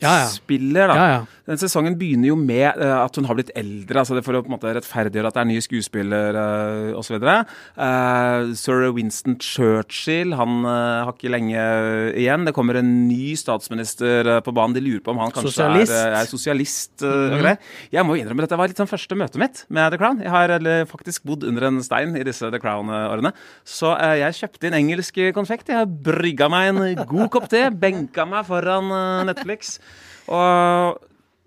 Ja, 0.01 0.17
ja. 0.19 0.25
maktspiller. 0.25 0.87
da. 0.87 0.95
Ja, 0.95 1.07
ja. 1.07 1.25
Den 1.45 1.59
sesongen 1.61 1.97
begynner 1.99 2.31
jo 2.31 2.37
med 2.39 2.79
eh, 2.81 2.95
at 2.95 3.15
hun 3.19 3.27
har 3.29 3.37
blitt 3.37 3.53
eldre, 3.57 4.01
altså 4.01 4.17
det 4.17 4.25
for 4.25 4.37
å 4.37 4.43
på 4.45 4.49
en 4.51 4.55
måte 4.57 4.73
rettferdiggjøre 4.77 5.31
at 5.31 5.37
det 5.37 5.43
er 5.43 5.49
nye 5.51 5.63
skuespillere 5.65 6.45
uh, 6.93 6.99
osv. 6.99 7.17
Uh, 7.21 8.53
Sir 8.57 8.87
Winston 8.95 9.37
Churchill 9.41 10.35
han 10.35 10.65
eh, 10.65 11.03
har 11.05 11.13
ikke 11.13 11.31
lenge 11.31 11.61
igjen. 12.17 12.45
Det 12.47 12.53
kommer 12.55 12.79
en 12.79 12.91
ny 13.07 13.35
statsminister 13.39 14.29
eh, 14.35 14.41
på 14.45 14.53
banen. 14.55 14.75
De 14.75 14.83
lurer 14.83 15.03
på 15.05 15.13
om 15.13 15.21
han 15.23 15.33
kanskje 15.33 15.53
Sosialist. 15.53 15.93
er, 15.93 16.11
eh, 16.11 16.19
er 16.19 16.29
sosialist. 16.29 16.93
eh, 17.03 17.37
og. 17.37 17.55
Jeg 17.93 18.07
må 18.07 18.17
innrømme 18.19 18.43
at 18.43 18.49
dette 18.49 18.59
var 18.59 18.71
litt 18.71 18.81
sånn 18.81 18.91
første 18.91 19.17
møtet 19.19 19.41
mitt 19.41 19.63
med 19.69 19.93
The 19.93 20.01
Crown. 20.01 20.21
Jeg 20.23 20.33
har 20.33 20.55
eller, 20.57 20.85
faktisk 20.89 21.25
bodd 21.27 21.45
under 21.47 21.69
en 21.69 21.81
stein 21.85 22.15
i 22.19 22.25
disse 22.27 22.51
The 22.51 22.61
Crown-årene. 22.61 23.33
Så 23.67 23.93
eh, 23.95 24.19
jeg 24.23 24.39
kjøpte 24.41 24.69
inn 24.69 24.79
engelsk 24.81 25.19
konfekt. 25.37 25.71
Jeg 25.73 25.83
har 25.83 25.89
brygga 25.89 26.49
meg 26.51 26.73
en 26.73 27.05
god 27.05 27.31
kopp 27.33 27.49
te, 27.51 27.67
benka 27.85 28.27
meg 28.29 28.47
foran 28.49 28.91
eh, 28.91 29.25
Netflix. 29.31 29.77
Og 30.31 31.01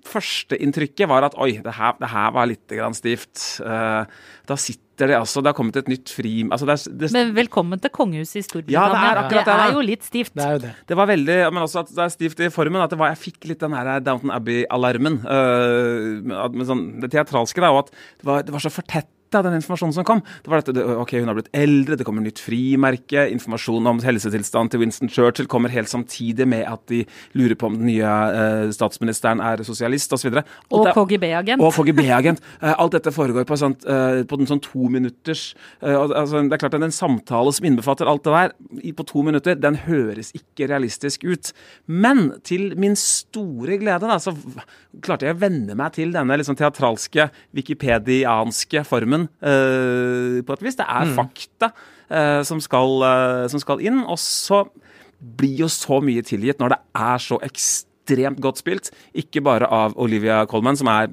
førsteinntrykket 0.09 1.09
var 1.11 1.27
at 1.29 1.37
oi, 1.41 1.53
det 1.65 1.75
her, 1.77 1.97
det 2.01 2.09
her 2.13 2.31
var 2.37 2.49
litt 2.51 2.67
grann 2.75 2.97
stivt. 2.97 3.43
Uh, 3.63 4.05
da 4.49 4.57
sitter 4.57 4.85
det 5.13 5.15
altså 5.15 5.39
Det 5.45 5.53
har 5.53 5.55
kommet 5.55 5.77
et 5.79 5.87
nytt 5.93 6.11
fri... 6.11 6.33
Altså 6.51 6.67
det, 6.67 6.75
er, 6.75 6.95
det, 7.05 7.11
Men 7.15 7.29
velkommen 7.37 7.79
til 7.79 7.93
kongehuset 7.95 8.35
i 8.35 8.41
Ja, 8.41 8.47
Storbritannia. 8.49 8.89
det 8.91 9.03
er 9.13 9.21
akkurat 9.23 9.45
det, 9.47 9.53
Det 9.55 9.67
er 9.69 9.77
jo 9.77 9.85
litt 9.87 10.09
stivt. 10.09 10.33
Det 10.35 10.43
er 10.49 10.57
jo 10.57 10.63
det. 10.65 10.73
det 10.91 10.97
var 10.99 11.07
veldig 11.13 11.37
Men 11.55 11.63
også 11.69 11.85
at 11.85 11.93
det 11.95 12.03
er 12.03 12.15
stivt 12.17 12.41
i 12.43 12.49
formen. 12.51 12.83
At 12.83 12.91
det 12.91 12.99
var, 12.99 13.13
jeg 13.15 13.21
fikk 13.29 13.47
litt 13.53 13.63
den 13.63 13.77
her 13.79 13.93
Downton 14.03 14.33
Abbey-alarmen. 14.35 15.21
eh, 15.23 16.09
med- 16.33 16.59
med 16.59 16.67
sånn, 16.67 16.83
det 17.05 17.13
teatralske, 17.15 17.63
da. 17.63 17.71
Og 17.71 17.85
at 17.87 17.93
det 17.95 18.27
var, 18.27 18.43
det 18.43 18.57
var 18.57 18.65
så 18.67 18.75
fortetta, 19.29 19.43
den 19.43 19.59
informasjonen 19.59 19.95
som 19.95 20.05
kom. 20.05 20.23
Det 20.43 20.51
var 20.51 20.63
dette, 20.63 20.73
det, 20.73 20.85
ok, 20.85 21.13
Hun 21.21 21.29
har 21.29 21.37
blitt 21.37 21.51
eldre, 21.53 21.97
det 21.97 22.05
kommer 22.05 22.23
nytt 22.23 22.39
frimerke. 22.41 23.29
Informasjon 23.33 23.87
om 23.87 24.01
helsetilstanden 24.01 24.71
til 24.71 24.81
Winston 24.81 25.09
Churchill 25.09 25.49
kommer 25.49 25.69
helt 25.71 25.89
samtidig 25.89 26.47
med 26.47 26.65
at 26.67 26.81
de 26.89 27.05
lurer 27.35 27.55
på 27.55 27.67
om 27.69 27.77
den 27.77 27.87
nye 27.89 28.05
eh, 28.05 28.71
statsministeren 28.73 29.41
er 29.41 29.63
sosialist, 29.65 30.13
osv. 30.13 30.41
Og 30.71 30.89
KGB-agent. 30.95 31.63
Og 31.63 31.73
KGB-agent. 31.75 32.41
Eh, 32.63 32.75
alt 32.75 32.93
dette 32.93 33.13
foregår 33.13 33.45
på, 33.45 33.57
sånt, 33.57 33.85
eh, 33.85 34.25
på 34.25 34.39
en 34.39 34.49
sånn 34.49 34.63
to 34.63 34.89
minutters 34.89 35.55
eh, 35.83 35.95
altså, 35.95 36.43
Det 36.49 36.57
er 36.57 36.63
klart 36.63 36.77
at 36.79 36.87
En 36.89 36.95
samtale 36.95 37.53
som 37.53 37.67
innbefatter 37.69 38.09
alt 38.09 38.25
det 38.25 38.33
der, 38.33 38.55
på 38.99 39.05
to 39.07 39.23
minutter, 39.23 39.55
den 39.59 39.77
høres 39.85 40.33
ikke 40.37 40.69
realistisk 40.71 41.25
ut. 41.29 41.53
Men 41.87 42.33
til 42.47 42.73
min 42.79 42.97
store 42.99 43.79
glede, 43.81 44.09
da, 44.09 44.17
så 44.23 44.33
klarte 45.05 45.29
jeg 45.29 45.37
å 45.37 45.41
venne 45.41 45.77
meg 45.79 45.93
til 45.97 46.13
denne 46.15 46.39
liksom, 46.41 46.57
teatralske, 46.59 47.29
wikipedianske 47.57 48.83
formen 48.89 49.18
eh, 49.27 50.39
på 50.47 50.57
et 50.57 50.65
vis. 50.67 50.79
Det 50.79 50.87
er 50.87 51.13
fakta 51.17 51.73
eh, 51.73 52.41
som, 52.47 52.63
skal, 52.63 53.03
eh, 53.09 53.45
som 53.53 53.63
skal 53.63 53.83
inn. 53.85 54.05
Og 54.07 54.21
så 54.23 54.65
blir 55.19 55.65
jo 55.65 55.69
så 55.73 55.99
mye 56.05 56.23
tilgitt 56.27 56.63
når 56.63 56.77
det 56.77 56.83
er 56.95 57.23
så 57.23 57.41
ekstremt 57.43 57.89
ekstremt 58.09 58.41
godt 58.41 58.59
spilt. 58.63 58.91
Ikke 59.15 59.43
bare 59.45 59.69
av 59.69 59.97
Olivia 59.97 60.45
Colman, 60.47 60.77
som 60.77 60.89
er 60.89 61.11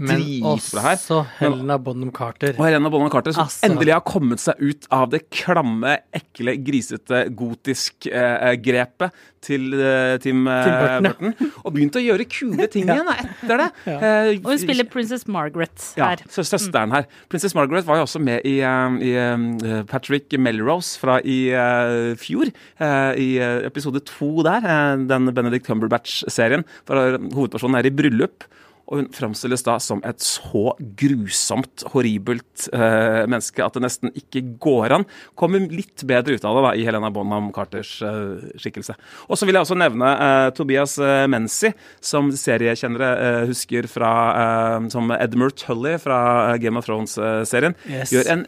Men 0.00 0.22
dritbra 0.24 0.82
her. 0.86 0.96
også 0.96 1.18
Helena 1.38 1.76
Bonham 1.78 2.10
Carter. 2.16 2.54
Og 2.56 2.64
Helena 2.66 2.88
Bonham 2.92 3.10
Carter, 3.12 3.34
som 3.36 3.44
Altså. 3.44 3.66
endelig 3.68 3.92
har 3.92 4.00
kommet 4.08 4.40
seg 4.40 4.56
ut 4.60 4.86
av 4.96 5.10
det 5.12 5.22
klamme, 5.30 5.98
ekle, 6.16 6.54
grisete, 6.64 7.26
gotisk-grepet 7.36 9.12
til 9.40 9.72
eh, 9.72 10.18
Tim, 10.20 10.42
eh, 10.48 10.64
Tim 10.66 11.04
Burton, 11.04 11.34
Og 11.64 11.72
begynt 11.72 11.96
å 11.96 12.02
gjøre 12.02 12.26
kule 12.28 12.66
ting 12.72 12.84
igjen 12.90 13.08
da, 13.08 13.14
etter 13.24 13.62
det. 13.62 13.68
Eh, 13.88 14.30
Og 14.42 14.50
hun 14.52 14.60
spiller 14.60 14.88
Princess 14.92 15.24
Margaret 15.32 15.86
ja, 15.96 16.10
her. 16.12 16.24
Ja, 16.26 16.44
søsteren 16.44 16.92
her. 16.94 17.06
Princess 17.32 17.56
Margaret 17.56 17.86
var 17.88 18.00
jo 18.00 18.06
også 18.08 18.20
med 18.22 18.44
i, 18.48 18.58
eh, 18.60 18.98
i 19.04 19.12
eh, 19.16 19.82
Patrick 19.90 20.32
Melrose 20.40 21.00
fra 21.00 21.18
i 21.24 21.38
eh, 21.56 22.12
fjor. 22.20 22.52
eh, 22.80 23.12
I 23.20 23.30
eh, 23.40 23.66
episode 23.70 24.02
to 24.08 24.32
der, 24.46 24.64
eh, 24.64 24.96
den 25.10 25.32
Benedict 25.36 25.66
Cumberbatch-serien. 25.68 26.64
Der 26.90 27.16
hovedpersonen 27.32 27.80
er 27.80 27.88
i 27.88 27.94
bryllup. 27.94 28.44
Og 28.90 28.98
hun 28.98 29.08
framstilles 29.14 29.62
da 29.62 29.76
som 29.82 30.00
et 30.06 30.18
så 30.24 30.72
grusomt, 30.98 31.84
horribelt 31.92 32.66
eh, 32.74 33.22
menneske 33.30 33.62
at 33.62 33.76
det 33.76 33.84
nesten 33.84 34.10
ikke 34.18 34.42
går 34.62 34.96
an. 34.96 35.04
Kommer 35.38 35.62
litt 35.70 36.02
bedre 36.10 36.34
ut 36.34 36.46
av 36.48 36.58
det 36.58 36.64
da 36.64 36.72
i 36.74 36.86
Helena 36.88 37.12
Bonham 37.14 37.52
Carters 37.54 37.92
eh, 38.02 38.50
skikkelse. 38.58 38.96
Og 39.30 39.38
så 39.38 39.46
vil 39.46 39.54
jeg 39.58 39.66
også 39.66 39.78
nevne 39.78 40.10
eh, 40.10 40.48
Tobias 40.58 40.96
eh, 40.98 41.28
Menzi, 41.30 41.70
som 42.02 42.32
seriekjennere 42.34 43.10
eh, 43.14 43.40
husker 43.52 43.86
fra 43.90 44.12
eh, 44.42 44.90
som 44.90 45.14
Edmure 45.14 45.54
Tully 45.54 45.94
fra 46.02 46.20
eh, 46.50 46.58
Game 46.62 46.82
of 46.82 46.88
Thrones-serien. 46.90 47.78
Yes. 47.86 48.10
Gjør 48.10 48.32
en 48.34 48.46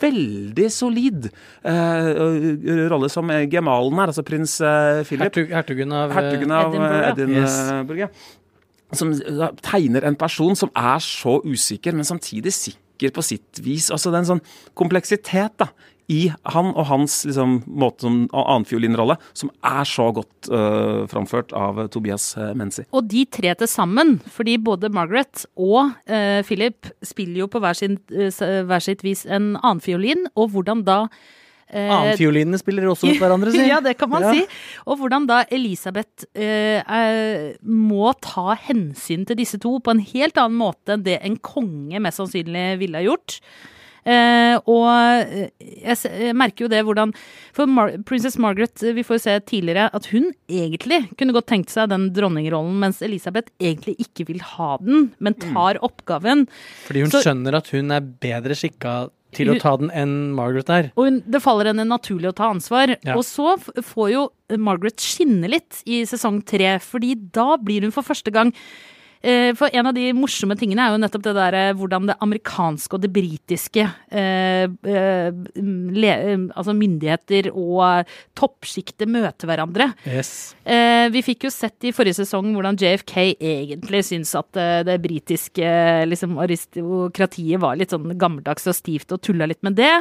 veldig 0.00 0.68
solid 0.72 1.32
eh, 1.66 2.86
rolle 2.94 3.10
som 3.10 3.34
gemalen 3.50 3.98
her, 4.04 4.14
altså 4.14 4.22
prins 4.26 4.54
eh, 4.62 5.02
Philip. 5.08 5.26
Hertug, 5.32 5.50
hertugen 5.58 5.98
av 5.98 6.14
Hertugen 6.14 6.54
av 6.54 6.70
Edinburgh. 6.70 7.10
Edinburgh. 7.10 8.06
ja. 8.06 8.12
Som 8.96 9.14
tegner 9.62 10.06
en 10.06 10.18
person 10.18 10.56
som 10.58 10.72
er 10.74 10.98
så 11.04 11.38
usikker, 11.46 11.94
men 11.94 12.08
samtidig 12.08 12.54
sikker 12.56 13.14
på 13.14 13.24
sitt 13.24 13.62
vis. 13.64 13.88
Altså 13.94 14.10
det 14.10 14.18
er 14.18 14.24
en 14.24 14.32
sånn 14.34 14.46
kompleksitet 14.78 15.54
da, 15.62 15.70
i 16.10 16.24
han 16.50 16.72
og 16.74 16.88
hans 16.88 17.20
liksom, 17.28 17.60
måte 17.68 18.06
som 18.06 18.16
annenfiolinrolle, 18.34 19.16
som 19.36 19.52
er 19.66 19.86
så 19.86 20.08
godt 20.14 20.50
uh, 20.50 21.06
framført 21.10 21.54
av 21.56 21.78
eh, 21.84 21.90
Tobias 21.92 22.32
uh, 22.38 22.50
Menzi. 22.58 22.84
Og 22.96 23.06
de 23.12 23.22
tre 23.30 23.54
til 23.60 23.70
sammen, 23.70 24.16
fordi 24.34 24.56
både 24.58 24.90
Margaret 24.94 25.44
og 25.54 25.92
uh, 26.10 26.40
Philip 26.46 26.90
spiller 27.06 27.44
jo 27.44 27.50
på 27.52 27.62
hver, 27.62 27.78
sin, 27.78 28.00
uh, 28.10 28.42
hver 28.66 28.82
sitt 28.82 29.04
vis 29.06 29.22
en 29.28 29.52
annenfiolin, 29.60 30.26
og 30.34 30.50
hvordan 30.56 30.82
da 30.88 31.04
eh, 31.72 31.88
Annenfiolinene 31.94 32.58
spiller 32.60 32.86
også 32.90 33.08
mot 33.10 33.22
hverandre, 33.22 33.54
si. 33.54 33.64
ja, 33.72 33.80
det 33.84 33.96
kan 33.98 34.10
man 34.12 34.22
Ja. 34.26 34.32
si. 34.34 34.44
Og 34.86 34.98
hvordan 35.00 35.26
da 35.30 35.42
Elisabeth 35.50 36.26
eh, 36.34 36.82
er, 36.82 37.56
må 37.64 38.12
ta 38.20 38.54
hensyn 38.68 39.26
til 39.26 39.36
disse 39.40 39.58
to 39.62 39.78
på 39.80 39.94
en 39.94 40.04
helt 40.12 40.36
annen 40.40 40.58
måte 40.60 40.96
enn 40.96 41.04
det 41.06 41.20
en 41.22 41.36
konge 41.38 42.00
mest 42.02 42.20
sannsynlig 42.20 42.78
ville 42.82 42.98
ha 43.00 43.06
gjort. 43.06 43.40
Eh, 44.00 44.56
og 44.64 44.86
eh, 44.88 45.50
jeg, 45.84 46.32
merker 46.32 46.64
jo 46.64 46.70
det 46.72 46.78
hvordan 46.88 47.10
For 47.52 47.68
Mar 47.68 47.90
Princess 48.08 48.38
Margaret, 48.40 48.72
eh, 48.80 48.94
vi 48.96 49.04
får 49.04 49.18
jo 49.18 49.22
se 49.26 49.34
tidligere 49.44 49.90
at 49.92 50.06
hun 50.14 50.30
egentlig 50.48 51.02
kunne 51.20 51.34
godt 51.36 51.50
tenkt 51.52 51.68
seg 51.74 51.90
den 51.92 52.06
dronningrollen, 52.16 52.78
mens 52.80 53.02
Elisabeth 53.04 53.52
egentlig 53.60 53.98
ikke 54.00 54.24
vil 54.30 54.40
ha 54.54 54.70
den, 54.80 55.10
men 55.20 55.36
tar 55.36 55.76
oppgaven. 55.84 56.46
Fordi 56.86 57.04
hun 57.04 57.10
Så- 57.12 57.20
skjønner 57.26 57.60
at 57.60 57.68
hun 57.76 57.92
er 57.92 58.00
bedre 58.00 58.56
skikka 58.56 59.10
til 59.36 59.52
å 59.52 59.56
ta 59.62 59.76
den 59.80 59.90
enn 59.94 60.14
Margaret 60.36 60.70
der. 60.70 60.90
Og 61.00 61.20
det 61.30 61.42
faller 61.44 61.70
henne 61.70 61.86
naturlig 61.88 62.32
å 62.32 62.36
ta 62.36 62.50
ansvar. 62.52 62.96
Ja. 63.06 63.16
Og 63.16 63.24
så 63.26 63.56
får 63.60 64.08
jo 64.14 64.24
Margaret 64.58 65.02
skinne 65.02 65.50
litt 65.50 65.82
i 65.86 66.02
sesong 66.08 66.40
tre, 66.46 66.78
fordi 66.82 67.14
da 67.34 67.54
blir 67.60 67.86
hun 67.86 67.94
for 67.94 68.06
første 68.06 68.32
gang 68.34 68.54
For 69.20 69.68
en 69.76 69.88
av 69.90 69.92
de 69.96 70.06
morsomme 70.16 70.56
tingene 70.56 70.86
er 70.86 70.94
jo 70.94 71.00
nettopp 71.02 71.24
det 71.26 71.34
der 71.36 71.56
eh, 71.58 71.72
hvordan 71.76 72.08
det 72.08 72.16
amerikanske 72.24 72.96
og 72.96 73.02
det 73.02 73.10
britiske 73.12 73.84
eh, 73.84 74.64
eh, 74.64 75.28
le, 75.60 76.12
eh, 76.14 76.46
Altså 76.56 76.74
myndigheter 76.76 77.50
og 77.52 78.08
toppsjiktet 78.38 79.10
møter 79.10 79.50
hverandre. 79.50 79.90
Yes. 80.08 80.54
Eh, 80.64 81.08
vi 81.12 81.22
fikk 81.26 81.46
jo 81.48 81.52
sett 81.52 81.88
i 81.88 81.92
forrige 81.96 82.22
sesong 82.22 82.52
hvordan 82.56 82.78
JFK 82.80 83.16
egentlig 83.36 84.04
syns 84.08 84.32
at 84.38 84.56
eh, 84.60 84.80
det 84.88 85.00
britiske 85.04 85.72
liksom, 86.08 86.38
aristokratiet 86.40 87.60
var 87.62 87.78
litt 87.80 87.92
sånn 87.92 88.16
gammeldags 88.20 88.68
og 88.70 88.78
stivt 88.78 89.12
og 89.16 89.22
tulla 89.26 89.48
litt 89.50 89.62
med 89.66 89.76
det. 89.80 89.92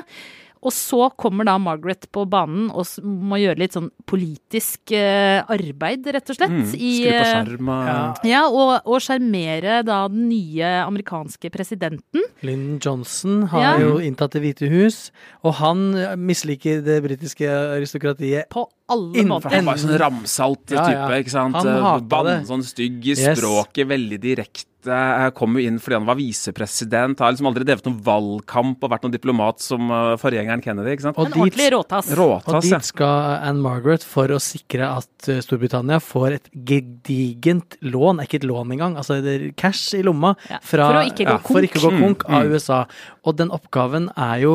Og 0.61 0.73
så 0.75 1.05
kommer 1.15 1.45
da 1.47 1.53
Margaret 1.61 2.07
på 2.11 2.25
banen 2.29 2.67
og 2.75 2.83
må 3.03 3.37
gjøre 3.39 3.61
litt 3.61 3.75
sånn 3.77 3.89
politisk 4.09 4.91
eh, 4.97 5.39
arbeid, 5.47 6.07
rett 6.11 6.29
og 6.33 6.35
slett. 6.35 6.51
Mm, 6.51 6.65
Skru 6.67 7.05
på 7.05 7.13
eh, 7.13 7.29
skjerm 7.29 7.69
Ja. 7.87 7.97
ja, 8.27 8.41
og, 8.51 8.73
og 8.89 8.99
sjarmere 9.05 9.77
da 9.87 10.01
den 10.11 10.27
nye 10.27 10.71
amerikanske 10.83 11.51
presidenten. 11.53 12.25
Lyndon 12.43 12.79
Johnson 12.83 13.43
har 13.53 13.61
Ja. 13.63 13.73
jo 13.79 13.97
inntatt 14.03 14.31
Det 14.35 14.41
hvite 14.43 14.67
hus, 14.69 15.11
og 15.43 15.55
han 15.61 15.85
misliker 16.19 16.83
det 16.85 16.99
britiske 17.07 17.47
aristokratiet. 17.49 18.49
På 18.51 18.67
alle 18.89 19.23
måter. 19.29 19.49
Han 19.55 19.65
var 19.65 19.77
jo 19.79 19.87
sånn 19.87 19.99
ramsalt 20.01 20.65
type, 20.67 20.83
ja. 20.91 21.07
ikke 21.21 21.33
sant? 21.33 21.55
Han 21.55 22.07
Bann, 22.09 22.25
det. 22.25 22.37
sånn 22.49 22.63
stygg 22.65 22.99
i 23.07 23.15
Yes. 23.15 23.39
språket, 23.39 23.87
veldig 23.87 24.19
direkte. 24.21 24.68
Eh, 24.87 25.29
Kom 25.35 25.57
jo 25.57 25.63
inn 25.67 25.75
fordi 25.83 25.97
han 25.97 26.05
var 26.07 26.15
visepresident. 26.15 27.19
Har 27.19 27.33
liksom 27.33 27.49
aldri 27.49 27.65
drevet 27.67 27.83
noen 27.89 27.97
valgkamp 28.05 28.83
og 28.85 28.91
vært 28.93 29.03
noen 29.03 29.15
diplomat 29.15 29.59
som 29.59 29.89
eh, 29.91 30.13
forgjengeren 30.21 30.61
Kennedy, 30.63 30.93
ikke 30.95 31.07
sant? 31.09 31.17
Og 31.19 31.27
En 31.27 31.35
ordentlig 31.41 31.67
råtass. 31.73 32.11
råtass. 32.15 32.53
og 32.53 32.63
ja. 32.69 32.77
dit 32.79 32.87
skal 32.87 33.35
Anne 33.49 33.59
Margaret 33.65 34.05
for 34.07 34.31
å 34.31 34.39
sikre 34.39 34.87
at 35.01 35.27
eh, 35.29 35.41
Storbritannia 35.43 35.99
får 35.99 36.37
et 36.37 36.49
gedigent 36.53 37.75
lån, 37.83 38.23
ikke 38.23 38.39
et 38.39 38.47
lån 38.47 38.71
engang, 38.77 38.95
altså 38.99 39.19
cash 39.59 39.95
i 39.99 40.03
lomma, 40.05 40.35
Ja, 40.49 40.59
for 40.63 40.79
å 40.85 41.03
ikke 41.09 41.27
gå 41.27 41.35
ja, 41.35 41.65
ikke 41.69 41.83
gå 41.83 41.91
konk. 41.91 42.01
konk 42.23 42.27
av 42.29 42.39
Mm, 42.39 42.47
mm. 42.47 42.53
USA. 42.55 42.85
Og 43.27 43.35
den 43.35 43.49
oppgaven 43.51 44.09
er 44.15 44.39
jo 44.45 44.53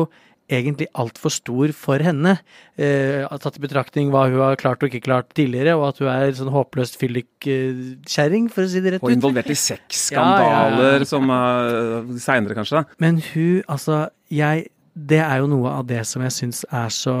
egentlig 0.51 0.87
altfor 0.93 1.33
stor 1.33 1.71
for 1.75 2.01
henne. 2.05 2.35
Eh, 2.77 3.25
tatt 3.41 3.57
i 3.57 3.63
betraktning 3.63 4.11
hva 4.13 4.25
hun 4.29 4.41
har 4.43 4.59
klart 4.61 4.83
og 4.83 4.91
ikke 4.91 5.05
klart 5.07 5.31
tidligere, 5.37 5.73
og 5.79 5.87
at 5.89 6.01
hun 6.03 6.09
er 6.11 6.35
sånn 6.37 6.51
håpløst 6.53 6.99
fyllikkjerring, 7.01 8.49
for 8.53 8.65
å 8.65 8.71
si 8.71 8.83
det 8.83 8.95
rett 8.95 9.03
ut. 9.03 9.07
Og 9.07 9.15
involvert 9.15 9.49
i 9.49 9.57
sexskandaler 9.57 11.05
som 11.11 11.31
uh, 11.31 12.13
seinere, 12.21 12.57
kanskje. 12.57 12.83
da. 12.83 12.99
Men 13.01 13.21
hun, 13.31 13.63
altså 13.65 14.05
jeg, 14.33 14.69
Det 14.95 15.19
er 15.19 15.41
jo 15.41 15.49
noe 15.51 15.73
av 15.81 15.89
det 15.89 16.05
som 16.07 16.21
jeg 16.23 16.31
syns 16.31 16.61
er 16.71 16.93
så 16.93 17.15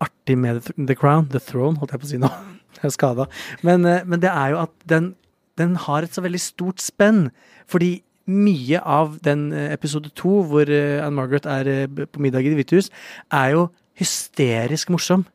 artig 0.00 0.38
med 0.38 0.62
The 0.78 0.96
Crown. 0.96 1.28
The 1.32 1.42
Throne, 1.42 1.76
holdt 1.80 1.92
jeg 1.92 2.00
på 2.00 2.08
å 2.08 2.12
si 2.14 2.22
nå. 2.22 2.30
Jeg 2.82 2.88
er 2.88 2.94
skada. 2.94 3.26
Men, 3.62 3.84
eh, 3.86 4.00
men 4.08 4.22
det 4.22 4.30
er 4.32 4.54
jo 4.54 4.62
at 4.62 4.72
den, 4.88 5.12
den 5.60 5.76
har 5.78 6.02
et 6.02 6.16
så 6.16 6.22
veldig 6.24 6.40
stort 6.40 6.80
spenn. 6.82 7.26
Fordi 7.70 8.00
mye 8.30 8.80
av 8.80 9.16
den 9.24 9.50
eh, 9.54 9.70
episode 9.74 10.12
to, 10.18 10.40
hvor 10.48 10.68
eh, 10.70 11.02
Anne 11.02 11.16
Margaret 11.16 11.46
er 11.48 11.70
eh, 11.70 11.86
på 11.88 12.22
middag 12.22 12.46
i 12.46 12.52
Det 12.52 12.58
hvite 12.60 12.78
hus, 12.78 12.90
er 13.32 13.54
jo 13.56 13.68
hysterisk 13.98 14.92
morsom. 14.94 15.26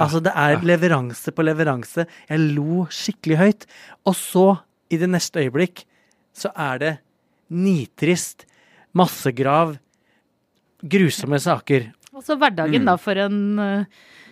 Altså, 0.00 0.22
det 0.24 0.32
er 0.38 0.62
leveranse 0.64 1.32
på 1.34 1.44
leveranse. 1.44 2.06
Jeg 2.30 2.52
lo 2.56 2.86
skikkelig 2.88 3.40
høyt. 3.40 3.66
Og 4.08 4.16
så, 4.16 4.46
i 4.88 4.96
det 5.00 5.10
neste 5.12 5.42
øyeblikk, 5.44 5.84
så 6.32 6.52
er 6.56 6.80
det 6.80 6.92
nitrist, 7.52 8.46
massegrav, 8.96 9.76
grusomme 10.80 11.38
saker. 11.42 11.90
Altså 12.14 12.38
hverdagen 12.40 12.88
da 12.88 12.96
for 12.98 13.20
en 13.20 13.36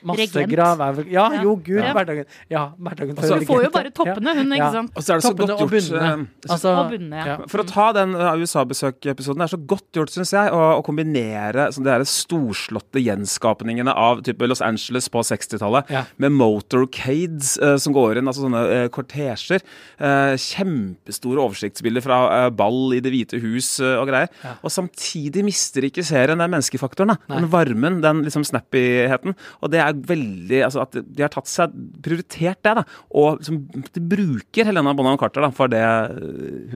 Massegrav 0.05 0.81
er 0.81 0.93
vel 0.95 1.07
Ja, 1.12 1.28
Ja. 1.33 1.43
jo, 1.43 1.57
gud, 1.57 1.78
Ja. 1.83 1.93
hverdagen. 1.95 2.25
Ja, 2.50 2.73
hverdagen 2.81 3.17
Og 3.19 3.25
så- 3.25 3.35
Hun 3.38 3.47
får 3.47 3.64
jo 3.64 3.71
bare 3.71 3.90
toppene, 3.90 4.35
hun, 4.37 4.47
ikke 4.52 4.57
Ja. 4.59 4.71
sant? 4.73 4.90
Og 4.97 5.02
så 5.02 5.11
er 5.14 5.17
det 5.17 5.25
så 5.25 5.31
Toppene 5.35 5.47
godt 5.49 5.62
og 5.62 5.71
gjort. 5.71 5.71
bunnene. 5.71 6.21
eh, 6.21 6.50
Altså, 6.52 6.69
Og 6.78 6.90
bunnene, 6.93 7.26
ja. 7.26 7.37
For 7.49 7.59
å 7.59 7.67
ta 7.67 7.93
den 7.93 8.14
uh, 8.14 8.37
USA-besøkepisoden, 8.37 9.38
det 9.38 9.52
er 9.52 9.57
så 9.57 9.67
godt 9.67 9.93
gjort, 9.93 10.11
syns 10.11 10.31
jeg, 10.33 10.52
å, 10.52 10.81
å 10.81 10.85
kombinere 10.85 11.69
sånn, 11.73 11.85
de 11.85 12.05
storslåtte 12.05 13.02
gjenskapningene 13.02 13.95
av 13.95 14.23
type 14.23 14.40
Los 14.47 14.61
Angeles 14.61 15.09
på 15.09 15.21
60-tallet 15.25 15.88
Ja. 15.90 16.05
med 16.19 16.33
motorcades 16.33 17.59
uh, 17.62 17.76
som 17.76 17.93
går 17.95 18.19
inn, 18.19 18.25
altså 18.28 18.47
sånne 18.49 18.85
uh, 18.85 18.88
kortesjer. 18.88 19.61
Uh, 20.00 20.35
kjempestore 20.37 21.40
oversiktsbilder 21.43 22.02
fra 22.05 22.19
uh, 22.47 22.50
ball 22.50 22.93
i 22.97 23.00
Det 23.05 23.12
hvite 23.12 23.40
hus 23.43 23.81
uh, 23.81 23.99
og 24.02 24.09
greier. 24.11 24.28
Ja. 24.45 24.55
Og 24.62 24.71
samtidig 24.75 25.45
mister 25.47 25.83
ikke 25.88 26.05
serien 26.07 26.38
den 26.38 26.50
menneskefaktoren. 26.52 27.14
Da. 27.28 27.38
Den 27.38 27.49
varmen, 27.52 28.00
den 28.05 28.23
liksom 28.26 28.45
snappyheten. 28.47 29.35
Og 29.62 29.71
det 29.73 29.81
er 29.81 29.88
veldig 29.92 30.62
Altså 30.66 30.83
at 30.85 30.99
de 31.00 31.25
har 31.25 31.33
tatt 31.33 31.50
seg 31.50 31.75
prioritert 32.04 32.61
det, 32.64 32.75
da. 32.80 32.85
Og 33.18 33.38
liksom, 33.40 33.62
de 33.95 34.02
bruker 34.14 34.68
Helena 34.68 34.95
Bonham 34.97 35.18
Carter 35.21 35.45
da, 35.45 35.52
for 35.54 35.73
det 35.73 35.85
uh, 35.85 36.75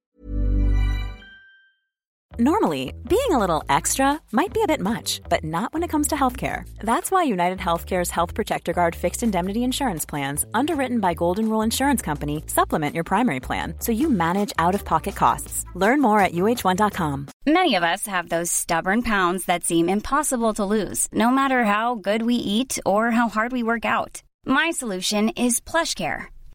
Normally, 2.38 2.94
being 3.10 3.30
a 3.30 3.38
little 3.38 3.62
extra 3.68 4.18
might 4.32 4.54
be 4.54 4.62
a 4.62 4.66
bit 4.66 4.80
much, 4.80 5.20
but 5.28 5.44
not 5.44 5.74
when 5.74 5.82
it 5.82 5.90
comes 5.90 6.08
to 6.08 6.14
healthcare. 6.16 6.66
That's 6.80 7.10
why 7.10 7.24
United 7.24 7.58
Healthcare's 7.58 8.10
Health 8.10 8.32
Protector 8.32 8.72
Guard 8.72 8.96
fixed 8.96 9.22
indemnity 9.22 9.64
insurance 9.64 10.06
plans, 10.06 10.46
underwritten 10.54 10.98
by 10.98 11.12
Golden 11.12 11.50
Rule 11.50 11.60
Insurance 11.60 12.00
Company, 12.00 12.42
supplement 12.46 12.94
your 12.94 13.04
primary 13.04 13.38
plan 13.38 13.74
so 13.80 13.92
you 13.92 14.08
manage 14.08 14.50
out 14.58 14.74
of 14.74 14.82
pocket 14.86 15.14
costs. 15.14 15.66
Learn 15.74 16.00
more 16.00 16.20
at 16.20 16.32
uh1.com. 16.32 17.28
Many 17.44 17.74
of 17.74 17.82
us 17.82 18.06
have 18.06 18.30
those 18.30 18.50
stubborn 18.50 19.02
pounds 19.02 19.44
that 19.44 19.64
seem 19.64 19.90
impossible 19.90 20.54
to 20.54 20.64
lose, 20.64 21.08
no 21.12 21.30
matter 21.30 21.64
how 21.64 21.96
good 21.96 22.22
we 22.22 22.36
eat 22.36 22.78
or 22.86 23.10
how 23.10 23.28
hard 23.28 23.52
we 23.52 23.62
work 23.62 23.84
out. 23.84 24.22
My 24.46 24.70
solution 24.70 25.28
is 25.30 25.60
PlushCare. 25.60 26.28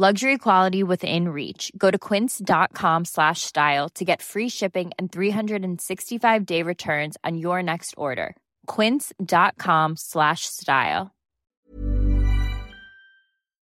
Luxury 0.00 0.38
quality 0.38 0.82
within 0.82 1.28
reach. 1.28 1.70
Go 1.76 1.90
to 1.90 1.98
quince.com 1.98 3.04
slash 3.04 3.42
style 3.42 3.88
to 3.90 4.02
get 4.04 4.22
free 4.22 4.48
shipping 4.48 4.92
and 4.98 5.12
365 5.12 6.46
day 6.46 6.62
returns 6.62 7.18
on 7.22 7.36
your 7.36 7.62
next 7.62 7.92
order. 7.98 8.34
Quince.com 8.66 9.96
slash 9.96 10.46
style. 10.46 11.10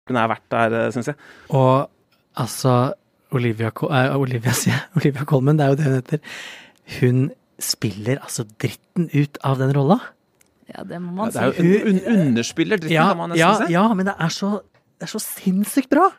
Hun 0.06 0.16
er 0.22 0.28
verdt 0.30 0.46
der, 0.54 0.90
syns 0.94 1.10
jeg. 1.10 1.16
Og 1.48 1.90
altså 2.36 2.92
Olivia, 3.34 3.72
eh, 3.90 4.14
Olivia, 4.14 4.54
sier. 4.62 4.86
Olivia 4.96 5.24
Colman, 5.24 5.58
det 5.58 5.66
er 5.66 5.68
jo 5.74 5.80
det 5.82 5.84
hun 5.88 5.98
heter. 5.98 6.18
Hun 7.00 7.20
spiller 7.58 8.22
altså 8.22 8.46
dritten 8.62 9.10
ut 9.18 9.38
av 9.42 9.58
den 9.58 9.74
rolla. 9.76 9.98
Ja, 10.70 10.82
det 10.86 11.02
må 11.02 11.10
man 11.12 11.34
Det 11.34 11.42
er 11.42 11.52
si. 11.58 11.66
jo 11.66 11.84
en 11.90 12.00
un 12.06 12.26
underspiller, 12.28 12.76
dritten, 12.78 12.94
Ja, 12.94 13.08
kan 13.10 13.16
man 13.24 13.30
nesten 13.34 13.42
ja, 13.48 13.52
si. 13.66 13.72
ja, 13.74 13.88
men 13.94 14.06
det 14.06 14.14
er 14.14 14.28
så, 14.38 14.60
det 14.94 15.10
er 15.10 15.14
så 15.18 15.26
sinnssykt 15.26 15.90
bra! 15.90 16.12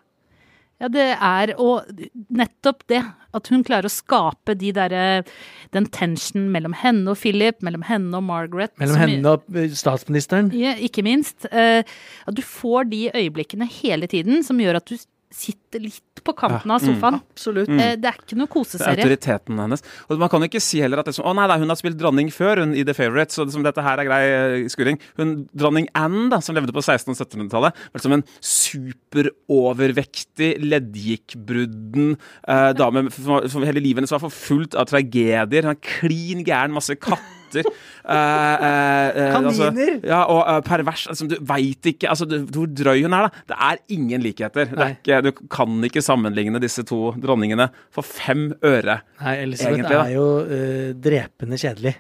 Ja, 0.82 0.88
det 0.90 1.04
er 1.14 1.52
og 1.62 1.86
nettopp 2.34 2.86
det. 2.90 3.04
At 3.38 3.48
hun 3.54 3.62
klarer 3.64 3.88
å 3.88 3.92
skape 3.94 4.56
de 4.60 4.72
der, 4.76 5.24
Den 5.72 5.86
tensionen 5.88 6.50
mellom 6.52 6.74
henne 6.76 7.14
og 7.14 7.20
Philip, 7.22 7.62
mellom 7.64 7.86
henne 7.88 8.18
og 8.18 8.26
Margaret. 8.28 8.74
Mellom 8.82 8.98
som- 8.98 9.06
henne 9.08 9.26
og 9.38 9.56
eh, 9.56 9.70
statsministeren. 9.78 10.50
Ja, 10.58 10.74
ikke 10.76 11.04
minst. 11.06 11.46
eh, 11.52 11.84
at 12.28 12.36
du 12.36 12.42
får 12.42 12.90
de 12.90 13.06
øyeblikkene 13.14 13.70
hele 13.70 14.08
tiden 14.08 14.44
som 14.44 14.58
gjør 14.60 14.82
at 14.82 14.86
du 14.92 14.98
sitter 15.32 15.80
litt 15.84 16.22
på 16.22 16.34
kanten 16.38 16.72
av 16.74 16.80
sofaen. 16.84 17.16
Absolutt. 17.34 17.70
Mm. 17.72 18.02
det 18.02 18.08
er 18.10 18.16
ikke 18.20 18.38
noe 18.38 18.50
koseserie. 18.52 18.96
Det 18.96 19.02
er 19.02 19.06
autoriteten 19.08 19.62
hennes. 19.64 19.82
Og 20.08 20.12
man 20.22 20.30
kan 20.32 20.42
jo 20.44 20.48
ikke 20.52 20.64
si 20.64 20.78
heller 20.84 21.00
at 21.02 21.08
det 21.08 21.14
er 21.14 21.18
sånn, 21.18 21.30
å 21.32 21.34
nei, 21.38 21.48
da, 21.50 21.56
hun 21.62 21.72
har 21.72 21.80
spilt 21.80 22.00
dronning 22.00 22.30
før 22.36 22.56
hun 22.64 22.72
i 22.78 22.84
The 22.88 22.96
Favourite, 22.98 23.32
så 23.34 23.40
liksom, 23.48 23.64
dette 23.66 23.86
her 23.86 23.96
er 24.02 24.10
grei 24.10 24.22
eh, 24.28 24.70
skuring. 24.72 24.98
Hun, 25.20 25.30
dronning 25.58 25.88
Anne, 25.98 26.28
da, 26.34 26.38
som 26.44 26.54
levde 26.58 26.76
på 26.76 26.84
1600- 26.84 27.16
og 27.16 27.20
1700-tallet, 27.26 27.72
var 27.96 28.02
som 28.06 28.16
en 28.18 28.26
superovervektig, 28.52 30.52
leddgikkbrudden 30.62 32.08
eh, 32.14 32.72
dame 32.78 33.00
som, 33.16 33.34
som 33.52 33.68
hele 33.68 33.84
livet 33.84 34.00
hennes 34.04 34.16
var 34.16 34.26
forfulgt 34.28 34.74
av 34.78 34.86
tragedier. 34.92 35.64
Hun 35.66 35.74
er 35.74 35.86
klin 35.86 36.42
gæren, 36.46 36.76
masse 36.76 36.94
katter. 37.00 37.38
Eh, 37.60 37.66
eh, 38.12 39.08
eh, 39.24 39.36
altså, 39.38 39.70
Kaniner! 39.70 39.98
ja, 40.08 40.22
og 40.32 40.64
pervers. 40.68 41.08
Altså, 41.12 41.28
du 41.30 41.36
veit 41.48 41.92
ikke 41.92 42.10
altså, 42.12 42.28
du, 42.30 42.38
hvor 42.52 42.70
drøy 42.70 43.04
hun 43.06 43.18
er, 43.18 43.28
da. 43.28 43.44
Det 43.52 43.58
er 43.70 43.82
ingen 43.98 44.24
likheter. 44.24 44.72
Det 44.72 44.86
er 44.86 44.96
ikke, 44.96 45.20
du 45.28 45.32
kan 45.52 45.82
ikke 45.88 46.04
sammenligne 46.06 46.62
disse 46.64 46.86
to 46.88 47.12
dronningene 47.22 47.70
for 47.94 48.08
fem 48.08 48.50
øre. 48.66 49.02
Nei, 49.22 49.36
Elisabeth 49.46 49.82
Egentlig, 49.82 50.00
er 50.00 50.16
jo 50.16 50.26
uh, 50.48 50.88
drepende 51.10 51.60
kjedelig. 51.62 51.96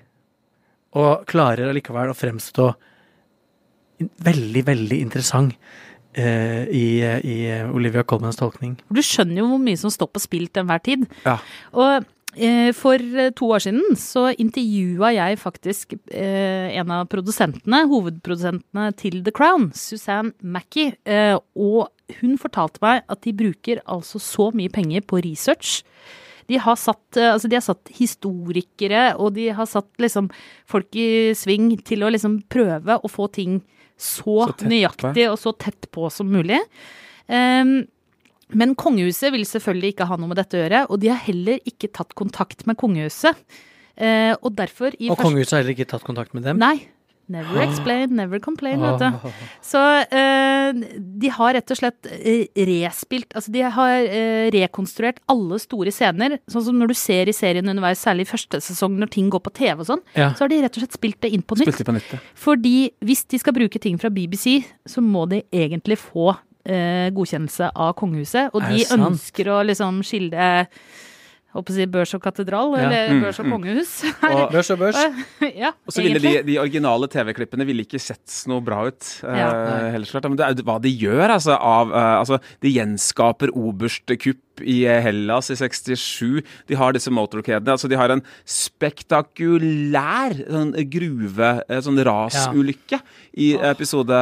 Og 1.01 1.27
klarer 1.29 1.71
allikevel 1.71 2.11
å 2.11 2.17
fremstå 2.17 2.71
veldig, 4.25 4.63
veldig 4.67 4.97
interessant 5.03 5.53
uh, 6.17 6.63
i, 6.67 6.87
i 7.03 7.37
Olivia 7.71 8.03
Colmans 8.07 8.39
tolkning. 8.39 8.79
Du 8.89 9.03
skjønner 9.05 9.43
jo 9.43 9.51
hvor 9.53 9.61
mye 9.63 9.79
som 9.79 9.93
står 9.93 10.11
på 10.15 10.23
spill 10.23 10.49
til 10.49 10.65
enhver 10.65 10.83
tid. 10.83 11.05
Ja. 11.27 11.37
Og 11.75 12.09
for 12.77 12.95
eh, 12.95 13.31
to 13.35 13.49
år 13.51 13.63
siden 13.65 13.97
så 13.99 14.29
intervjua 14.39 15.11
jeg 15.17 15.39
faktisk 15.41 15.95
eh, 16.15 16.71
en 16.79 16.93
av 16.95 17.09
produsentene, 17.11 17.83
hovedprodusentene 17.91 18.91
til 18.99 19.19
The 19.25 19.33
Crown, 19.35 19.71
Suzanne 19.75 20.31
Mackie, 20.39 20.95
eh, 21.03 21.35
og 21.55 21.91
hun 22.21 22.37
fortalte 22.39 22.81
meg 22.83 23.03
at 23.11 23.21
de 23.25 23.35
bruker 23.35 23.83
altså 23.85 24.19
så 24.23 24.49
mye 24.55 24.71
penger 24.71 25.03
på 25.07 25.19
research. 25.25 25.81
De 26.47 26.59
har 26.59 26.79
satt, 26.79 27.17
eh, 27.19 27.33
altså 27.33 27.51
de 27.51 27.59
har 27.59 27.65
satt 27.65 27.91
historikere, 27.95 29.03
og 29.19 29.35
de 29.35 29.49
har 29.55 29.67
satt 29.69 29.91
liksom 30.01 30.31
folk 30.69 30.95
i 30.95 31.35
sving 31.37 31.73
til 31.83 32.03
å 32.03 32.11
liksom 32.11 32.41
prøve 32.51 32.99
å 32.99 33.11
få 33.11 33.27
ting 33.31 33.61
så, 34.01 34.47
Så 34.49 34.65
nøyaktig 34.65 35.27
og 35.29 35.37
så 35.37 35.51
tett 35.53 35.85
på 35.93 36.07
som 36.09 36.25
mulig. 36.31 36.57
Ehm, 37.29 37.85
men 38.53 38.75
kongehuset 38.75 39.31
vil 39.33 39.45
selvfølgelig 39.47 39.93
ikke 39.95 40.07
ha 40.09 40.17
noe 40.17 40.27
med 40.31 40.37
dette 40.41 40.57
å 40.57 40.63
gjøre, 40.63 40.85
og 40.89 40.99
de 41.03 41.07
har 41.13 41.21
heller 41.27 41.59
ikke 41.67 41.91
tatt 41.93 42.15
kontakt 42.15 42.65
med 42.67 42.77
kongehuset. 42.77 43.35
Eh, 43.97 44.33
og 44.41 44.55
derfor 44.55 44.95
i 44.97 45.09
Og 45.09 45.17
første- 45.17 45.23
kongehuset 45.27 45.51
har 45.51 45.61
heller 45.63 45.75
ikke 45.75 45.87
tatt 45.91 46.03
kontakt 46.07 46.33
med 46.33 46.43
dem. 46.43 46.57
Nei. 46.57 46.87
Never 47.31 47.61
explain, 47.63 48.09
never 48.17 48.39
complain, 48.43 48.81
vet 48.81 48.99
du. 48.99 49.29
Så 49.63 49.79
eh, 50.11 50.73
de 50.99 51.29
har 51.31 51.53
rett 51.55 51.71
og 51.71 51.77
slett 51.79 52.09
eh, 52.11 52.49
respilt 52.67 53.31
Altså 53.37 53.53
de 53.53 53.61
har 53.71 54.03
eh, 54.03 54.49
rekonstruert 54.51 55.21
alle 55.31 55.59
store 55.63 55.93
scener. 55.95 56.39
Sånn 56.51 56.65
som 56.65 56.75
når 56.81 56.91
du 56.91 56.93
ser 56.99 57.29
i 57.31 57.35
serien 57.37 57.69
underveis, 57.71 58.01
særlig 58.03 58.25
i 58.27 58.31
første 58.33 58.59
sesong 58.59 58.97
når 58.99 59.13
ting 59.15 59.29
går 59.31 59.39
på 59.45 59.53
TV 59.61 59.79
og 59.79 59.87
sånn, 59.93 60.03
Ja. 60.17 60.33
så 60.35 60.43
har 60.43 60.49
de 60.51 60.59
rett 60.65 60.75
og 60.75 60.83
slett 60.83 60.97
spilt 60.99 61.21
det 61.23 61.31
inn 61.31 61.41
på 61.45 61.55
nytt. 61.61 61.71
det 61.77 61.85
på 61.87 61.95
nytt, 61.95 62.11
ja. 62.11 62.19
Fordi 62.35 62.75
hvis 62.99 63.23
de 63.31 63.39
skal 63.39 63.53
bruke 63.55 63.79
ting 63.79 63.97
fra 64.01 64.09
BBC, 64.09 64.65
så 64.85 64.99
må 64.99 65.23
de 65.29 65.43
egentlig 65.53 66.01
få 66.03 66.33
godkjennelse 66.65 67.71
av 67.75 67.95
kongehuset. 67.95 68.51
Og 68.53 68.61
de 68.69 68.83
sant? 68.85 69.01
ønsker 69.13 69.45
å 69.49 69.61
liksom 69.65 70.03
skille 70.05 70.67
Håper 71.51 71.73
å 71.73 71.75
si 71.75 71.85
børs 71.91 72.13
og 72.15 72.21
katedral, 72.23 72.69
Ja. 72.77 72.85
eller 72.87 73.09
Mm, 73.11 73.21
børs 73.25 73.39
og 73.41 73.45
mm. 73.45 73.51
kongehus. 73.51 73.89
Og- 74.23 74.51
Børs 74.53 74.69
og 74.71 74.77
børs. 74.79 74.95
ja, 75.63 75.73
Og 75.85 75.91
så 75.91 76.01
ville 76.01 76.19
de, 76.23 76.43
de 76.47 76.57
originale 76.61 77.09
TV-klippene 77.11 77.65
ville 77.67 77.83
ikke 77.83 77.99
sett 77.99 78.47
noe 78.47 78.61
bra 78.63 78.85
ut. 78.87 79.01
eh, 79.27 79.35
Ja. 79.37 79.49
klart. 80.07 80.23
Men 80.29 80.37
det 80.37 80.45
er 80.47 80.55
jo 80.55 80.63
hva 80.63 80.79
de 80.81 80.89
gjør, 80.95 81.27
altså. 81.35 81.57
Av, 81.59 81.91
eh, 81.91 82.19
altså 82.23 82.39
de 82.61 82.69
gjenskaper 82.71 83.51
oberstekupp 83.51 84.39
i 84.63 84.81
eh, 84.85 85.01
Hellas 85.03 85.51
i 85.53 85.57
67. 85.57 86.41
De 86.67 86.77
har 86.77 86.93
disse 86.95 87.11
motorcadene. 87.13 87.75
Altså 87.75 87.89
de 87.91 87.99
har 87.99 88.13
en 88.13 88.23
spektakulær 88.45 90.35
sånn 90.47 90.73
gruve, 90.91 91.51
eh, 91.67 91.81
sånn 91.83 92.01
rasulykke 92.05 93.01
i 93.41 93.53
episode 93.71 94.17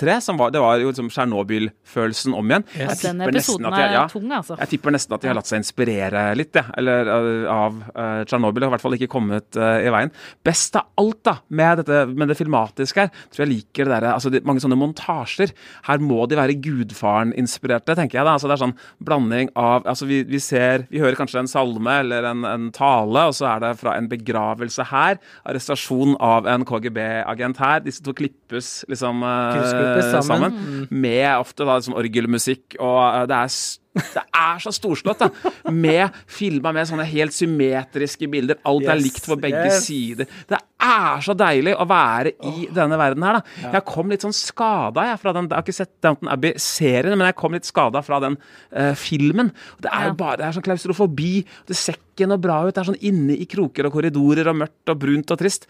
tre. 0.00 0.18
Som 0.24 0.40
var, 0.40 0.52
det 0.54 0.62
var 0.62 0.80
jo 0.80 0.90
liksom 0.90 1.10
Tsjernobyl-følelsen 1.12 2.36
om 2.36 2.52
igjen. 2.52 2.66
Yes. 2.76 3.04
Den 3.04 3.20
episoden 3.26 3.70
de- 3.70 3.82
er 3.90 4.08
tung, 4.08 4.30
altså. 4.32 4.58
Jeg 4.60 4.74
tipper 4.74 4.94
nesten 4.94 5.14
at 5.14 5.22
de 5.22 5.30
har 5.30 5.38
latt 5.38 5.50
seg 5.50 5.60
inspirere 5.60 6.24
litt, 6.38 6.54
ja. 6.56 6.64
Eller 6.80 7.08
uh, 7.10 7.50
av 7.50 7.80
uh, 7.94 8.22
Tsjernobyl. 8.24 8.64
Har 8.64 8.70
i 8.70 8.74
hvert 8.76 8.84
fall 8.84 8.96
ikke 8.98 9.10
kommet 9.12 9.58
uh, 9.60 9.80
i 9.80 9.90
veien. 9.92 10.12
Best 10.46 10.76
av 10.78 10.90
alt 11.00 11.22
da, 11.26 11.36
med, 11.48 11.82
dette, 11.82 12.02
med 12.08 12.30
det 12.30 12.38
filmatiske 12.38 13.04
her, 13.04 13.12
tror 13.30 13.44
jeg 13.44 13.52
liker 13.54 13.88
det 13.88 13.94
derre 13.96 14.14
altså, 14.16 14.32
de, 14.32 14.42
Mange 14.46 14.62
sånne 14.62 14.78
montasjer. 14.78 15.52
Her 15.86 16.02
må 16.02 16.24
de 16.30 16.38
være 16.38 16.56
Gudfaren-inspirerte, 16.64 17.96
tenker 17.98 18.20
jeg. 18.20 18.26
da, 18.26 18.36
altså 18.36 18.50
Det 18.50 18.56
er 18.56 18.64
sånn 18.64 18.78
blanding 19.04 19.49
av 19.58 19.86
altså 19.88 20.08
Vi, 20.08 20.22
vi 20.28 20.40
ser 20.42 20.86
Vi 20.90 21.00
hører 21.02 21.18
kanskje 21.18 21.42
en 21.42 21.50
salme 21.50 21.96
eller 22.04 22.26
en, 22.30 22.44
en 22.48 22.68
tale, 22.74 23.26
og 23.30 23.36
så 23.36 23.48
er 23.54 23.64
det 23.64 23.74
fra 23.80 23.96
en 23.98 24.08
begravelse 24.10 24.86
her. 24.90 25.20
Arrestasjon 25.48 26.16
av 26.22 26.48
en 26.50 26.64
KGB-agent 26.68 27.60
her. 27.62 27.84
Disse 27.84 28.04
to 28.04 28.14
klippes 28.16 28.80
liksom 28.90 29.24
uh, 29.24 29.60
sammen. 29.66 30.24
sammen. 30.26 30.88
Med 30.90 31.28
ofte 31.36 31.66
da 31.66 31.78
liksom 31.78 31.98
orgelmusikk, 32.00 32.78
og 32.78 33.00
uh, 33.00 33.24
det 33.30 33.38
er 33.38 33.54
Det 33.90 34.22
er 34.22 34.60
så 34.62 34.70
storslått, 34.74 35.22
da. 35.24 35.50
Med 35.74 36.14
filma 36.30 36.70
med 36.74 36.86
sånne 36.88 37.06
helt 37.10 37.34
symmetriske 37.34 38.28
bilder. 38.30 38.60
Alt 38.68 38.86
er 38.86 39.00
likt 39.00 39.26
på 39.26 39.36
begge 39.40 39.64
yes. 39.66 39.80
sider. 39.88 40.28
Det 40.50 40.58
er 40.80 41.24
så 41.24 41.34
deilig 41.36 41.74
å 41.74 41.86
være 41.90 42.34
i 42.46 42.68
denne 42.74 42.98
verden 43.00 43.26
her, 43.26 43.40
da. 43.40 43.72
Jeg 43.74 43.86
kom 43.88 44.12
litt 44.12 44.24
sånn 44.24 44.36
skada, 44.36 45.08
jeg, 45.10 45.20
fra 45.22 45.34
den 45.36 45.48
Jeg 45.50 45.56
har 45.56 45.66
ikke 45.66 45.76
sett 45.80 45.92
Downton 46.04 46.30
Abbey-serien, 46.32 47.16
men 47.18 47.28
jeg 47.28 47.38
kom 47.40 47.56
litt 47.56 47.68
skada 47.68 48.02
fra 48.06 48.20
den 48.22 48.38
uh, 48.38 48.94
filmen. 48.98 49.50
Det 49.82 49.90
er 49.90 50.10
jo 50.10 50.14
Ja. 50.14 50.20
bare 50.22 50.38
Det 50.40 50.46
er 50.46 50.56
sånn 50.56 50.68
klaustrofobi. 50.68 51.34
Det 51.66 51.76
ser 51.76 51.98
ikke 51.98 52.30
noe 52.30 52.40
bra 52.40 52.62
ut. 52.66 52.74
Det 52.74 52.84
er 52.84 52.92
sånn 52.92 53.02
inne 53.10 53.34
i 53.34 53.48
kroker 53.50 53.90
og 53.90 53.98
korridorer 53.98 54.48
og 54.52 54.62
mørkt 54.62 54.94
og 54.94 55.02
brunt 55.02 55.34
og 55.34 55.42
trist. 55.42 55.66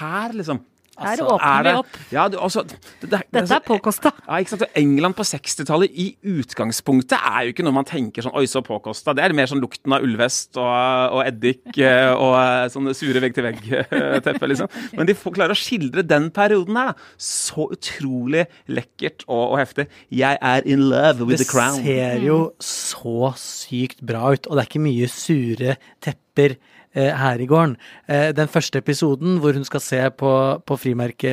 Her, 0.00 0.34
liksom. 0.34 0.60
Her 1.00 1.10
Altså, 1.20 1.26
åpner 1.34 1.50
er 1.50 1.66
vi 1.66 1.72
opp. 1.80 1.98
Ja, 2.12 2.24
du, 2.30 2.36
altså, 2.38 2.62
det, 2.68 2.78
det, 3.00 3.08
det, 3.10 3.20
Dette 3.34 3.56
er 3.56 3.64
påkosta. 3.64 4.12
ja, 4.26 4.40
ikke 4.42 4.54
sant? 4.54 4.64
England 4.78 5.16
på 5.18 5.24
60-tallet 5.26 5.94
i 5.96 6.06
utgangspunktet 6.36 7.16
er 7.18 7.46
jo 7.48 7.54
ikke 7.54 7.64
noe 7.66 7.76
man 7.80 7.88
tenker 7.88 8.24
sånn 8.26 8.36
Oi, 8.38 8.44
så 8.50 8.62
påkosta. 8.66 9.14
Det 9.16 9.24
er 9.24 9.34
mer 9.36 9.48
sånn 9.50 9.62
lukten 9.62 9.94
av 9.96 10.04
ullvest 10.06 10.58
og, 10.60 11.16
og 11.16 11.22
eddik 11.26 11.78
eh, 11.80 12.10
og 12.14 12.34
eh, 12.38 12.66
sånne 12.72 12.94
sure 12.96 13.22
vegg-til-vegg-teppe, 13.24 14.50
liksom. 14.52 14.70
Men 14.98 15.08
de 15.08 15.16
får, 15.18 15.36
klarer 15.38 15.56
å 15.56 15.58
skildre 15.58 16.04
den 16.06 16.30
perioden 16.36 16.78
her, 16.80 16.92
da. 16.92 17.10
Så 17.30 17.68
utrolig 17.74 18.46
lekkert 18.70 19.24
og, 19.28 19.54
og 19.54 19.56
heftig. 19.60 19.88
Jeg 20.14 20.38
er 20.40 20.66
in 20.68 20.86
love 20.90 21.24
with 21.26 21.38
Det 21.40 21.46
the 21.46 21.50
crown. 21.50 21.80
Det 21.80 21.96
ser 21.96 22.26
jo 22.26 22.40
så 22.64 23.32
sykt 23.40 24.04
bra 24.06 24.34
ut, 24.34 24.46
og 24.48 24.56
det 24.56 24.64
er 24.64 24.70
ikke 24.70 24.84
mye 24.84 25.08
sure 25.10 25.76
tepper 26.04 26.56
eh, 26.56 26.76
her 26.96 27.38
i 27.40 27.46
gården. 27.46 27.76
Eh, 28.08 28.32
den 28.36 28.48
første 28.50 28.80
episoden 28.82 29.38
hvor 29.42 29.54
hun 29.54 29.64
skal 29.64 29.80
se 29.84 30.00
på, 30.10 30.32
på 30.66 30.78
frimerke, 30.80 31.30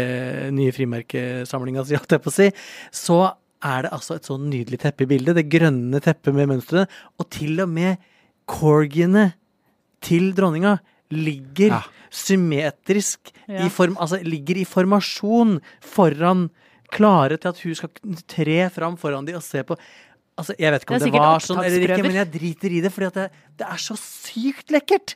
nye 0.54 0.72
frimerkesamlinga 0.76 1.86
si, 1.88 1.98
holdt 1.98 2.12
jeg 2.18 2.24
på 2.26 2.30
å 2.34 2.36
si, 2.38 2.50
så 2.94 3.20
er 3.66 3.88
det 3.88 3.94
altså 3.96 4.16
et 4.20 4.28
så 4.30 4.38
nydelig 4.38 4.78
teppe 4.84 5.08
i 5.08 5.10
bildet. 5.10 5.36
Det 5.40 5.48
grønne 5.50 6.02
teppet 6.04 6.36
med 6.38 6.52
mønstrene. 6.52 6.86
Og 7.18 7.30
til 7.34 7.58
og 7.64 7.72
med 7.74 7.98
corgiene 8.48 9.32
til 10.06 10.30
dronninga 10.38 10.78
ligger 11.12 11.74
Ja. 11.74 11.82
symmetrisk 12.12 13.32
Ja. 13.48 13.66
i 13.66 13.70
form, 13.70 13.98
altså 13.98 14.22
ligger 14.24 14.58
i 14.62 14.66
formasjon 14.66 15.60
foran 15.82 16.50
klare 16.92 17.38
til 17.40 17.50
at 17.50 17.60
hun 17.64 17.76
skal 17.76 17.90
tre 18.28 18.70
fram 18.70 18.96
foran 18.96 19.26
de 19.26 19.34
og 19.36 19.44
se 19.44 19.64
på 19.64 19.78
Altså, 20.38 20.54
Jeg 20.60 20.72
vet 20.72 20.84
ikke 20.84 20.94
om 20.94 21.00
Det 21.00 21.08
er 21.08 21.12
det, 21.12 21.20
var 21.20 21.40
sånn 21.40 21.66
eller 21.66 21.82
ikke, 21.82 22.04
men 22.04 22.14
jeg 22.14 22.32
driter 22.32 22.70
i 22.70 22.82
det, 22.82 22.92
for 22.94 23.10
det, 23.10 23.32
det 23.58 23.66
er 23.66 23.80
så 23.82 23.96
sykt 23.98 24.70
lekkert! 24.70 25.16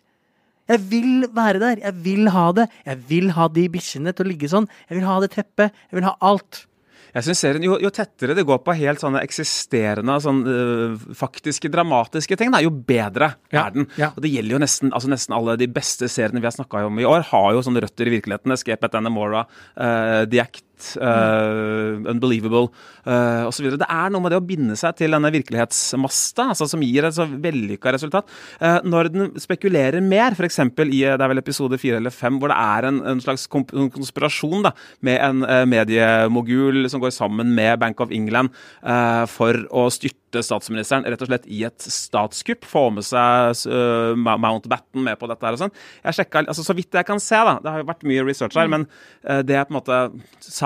Jeg 0.70 0.84
vil 0.92 1.28
være 1.34 1.60
der. 1.60 1.80
Jeg 1.82 1.96
vil 2.04 2.30
ha 2.30 2.52
det. 2.56 2.68
Jeg 2.86 3.00
vil 3.10 3.32
ha 3.38 3.48
de 3.52 3.70
bikkjene 3.74 4.14
til 4.16 4.26
å 4.28 4.30
ligge 4.30 4.52
sånn. 4.52 4.68
Jeg 4.90 5.00
vil 5.00 5.08
ha 5.10 5.20
det 5.24 5.32
teppet. 5.34 5.74
Jeg 5.90 6.00
vil 6.00 6.08
ha 6.08 6.16
alt. 6.22 6.66
Jeg 7.12 7.26
synes 7.26 7.42
serien, 7.44 7.64
jo, 7.66 7.74
jo 7.84 7.90
tettere 7.92 8.32
det 8.38 8.46
går 8.48 8.62
på 8.64 8.72
helt 8.80 9.02
sånne 9.02 9.20
eksisterende, 9.26 10.14
sånn, 10.24 10.38
øh, 10.48 10.94
faktiske, 11.20 11.68
dramatiske 11.74 12.38
ting, 12.40 12.54
da, 12.54 12.62
jo 12.64 12.72
bedre 12.72 13.34
Ja, 13.52 13.66
er 13.66 13.76
den. 13.76 13.88
ja. 14.00 14.14
Og 14.16 14.24
det 14.24 14.32
gjelder 14.32 14.56
jo 14.56 14.62
nesten, 14.64 14.94
altså 14.96 15.12
nesten 15.12 15.36
alle 15.36 15.58
de 15.60 15.68
beste 15.68 16.08
seriene 16.08 16.40
vi 16.40 16.48
har 16.48 16.56
snakka 16.56 16.86
om 16.88 17.02
i 17.04 17.08
år, 17.10 17.26
har 17.34 17.50
jo 17.52 17.66
sånne 17.68 17.84
røtter 17.84 18.08
i 18.08 18.16
virkeligheten. 18.16 18.56
Escape 18.56 18.88
at 18.88 18.96
Anamora, 18.96 19.44
uh, 19.76 20.24
The 20.24 20.40
Act, 20.40 20.64
uh, 21.00 22.00
Unbelievable 22.12 22.70
uh, 23.06 23.48
osv. 23.50 23.70
Det 23.78 23.88
er 23.88 24.14
noe 24.14 24.24
med 24.24 24.34
det 24.34 24.40
å 24.42 24.46
binde 24.46 24.78
seg 24.80 24.98
til 25.00 25.16
denne 25.16 25.32
virkelighetsmasta, 25.34 26.52
altså, 26.54 26.68
som 26.70 26.84
gir 26.86 27.08
et 27.08 27.18
så 27.18 27.28
vellykka 27.30 27.96
resultat. 27.96 28.30
Uh, 28.62 28.80
når 28.88 29.12
den 29.14 29.32
spekulerer 29.42 30.02
mer, 30.04 30.36
f.eks. 30.38 30.62
i 30.62 31.04
eh, 31.06 31.18
det 31.18 31.26
er 31.26 31.32
vel 31.32 31.42
episode 31.42 31.80
fire 31.82 32.00
eller 32.02 32.14
fem, 32.14 32.40
hvor 32.42 32.52
det 32.52 32.60
er 32.60 32.90
en, 32.90 33.02
en 33.14 33.24
slags 33.24 33.48
konspirasjon 33.52 34.68
da, 34.68 34.74
med 35.06 35.20
en 35.22 35.46
uh, 35.48 35.64
mediemogul 35.70 36.90
som 36.92 37.04
går 37.04 37.14
sammen 37.16 37.54
med 37.56 37.80
Bank 37.80 38.02
of 38.02 38.12
England 38.12 38.52
eh, 38.84 39.24
for 39.32 39.58
å 39.72 39.88
styrte 39.94 40.44
statsministeren 40.46 41.06
rett 41.10 41.24
og 41.24 41.30
slett 41.30 41.48
i 41.52 41.64
et 41.68 41.86
statskupp. 41.86 42.66
Få 42.68 42.86
med 42.96 43.06
seg 43.08 43.66
eh, 43.68 44.14
Mountbatten 44.16 45.04
med 45.06 45.20
på 45.20 45.30
dette 45.32 45.48
her 45.48 45.58
og 45.58 45.64
sånn. 45.66 45.76
Jeg 46.06 46.20
sjekka, 46.20 46.46
altså 46.46 46.66
Så 46.66 46.76
vidt 46.78 46.96
jeg 46.96 47.08
kan 47.08 47.22
se, 47.24 47.36
da, 47.36 47.58
det 47.64 47.74
har 47.74 47.84
jo 47.84 47.90
vært 47.90 48.08
mye 48.08 48.26
research 48.28 48.58
her, 48.60 48.72
men 48.72 48.88
eh, 49.26 49.42
det 49.48 49.58
er 49.58 49.68
på 49.68 49.76
en 49.76 49.80
måte 49.82 50.02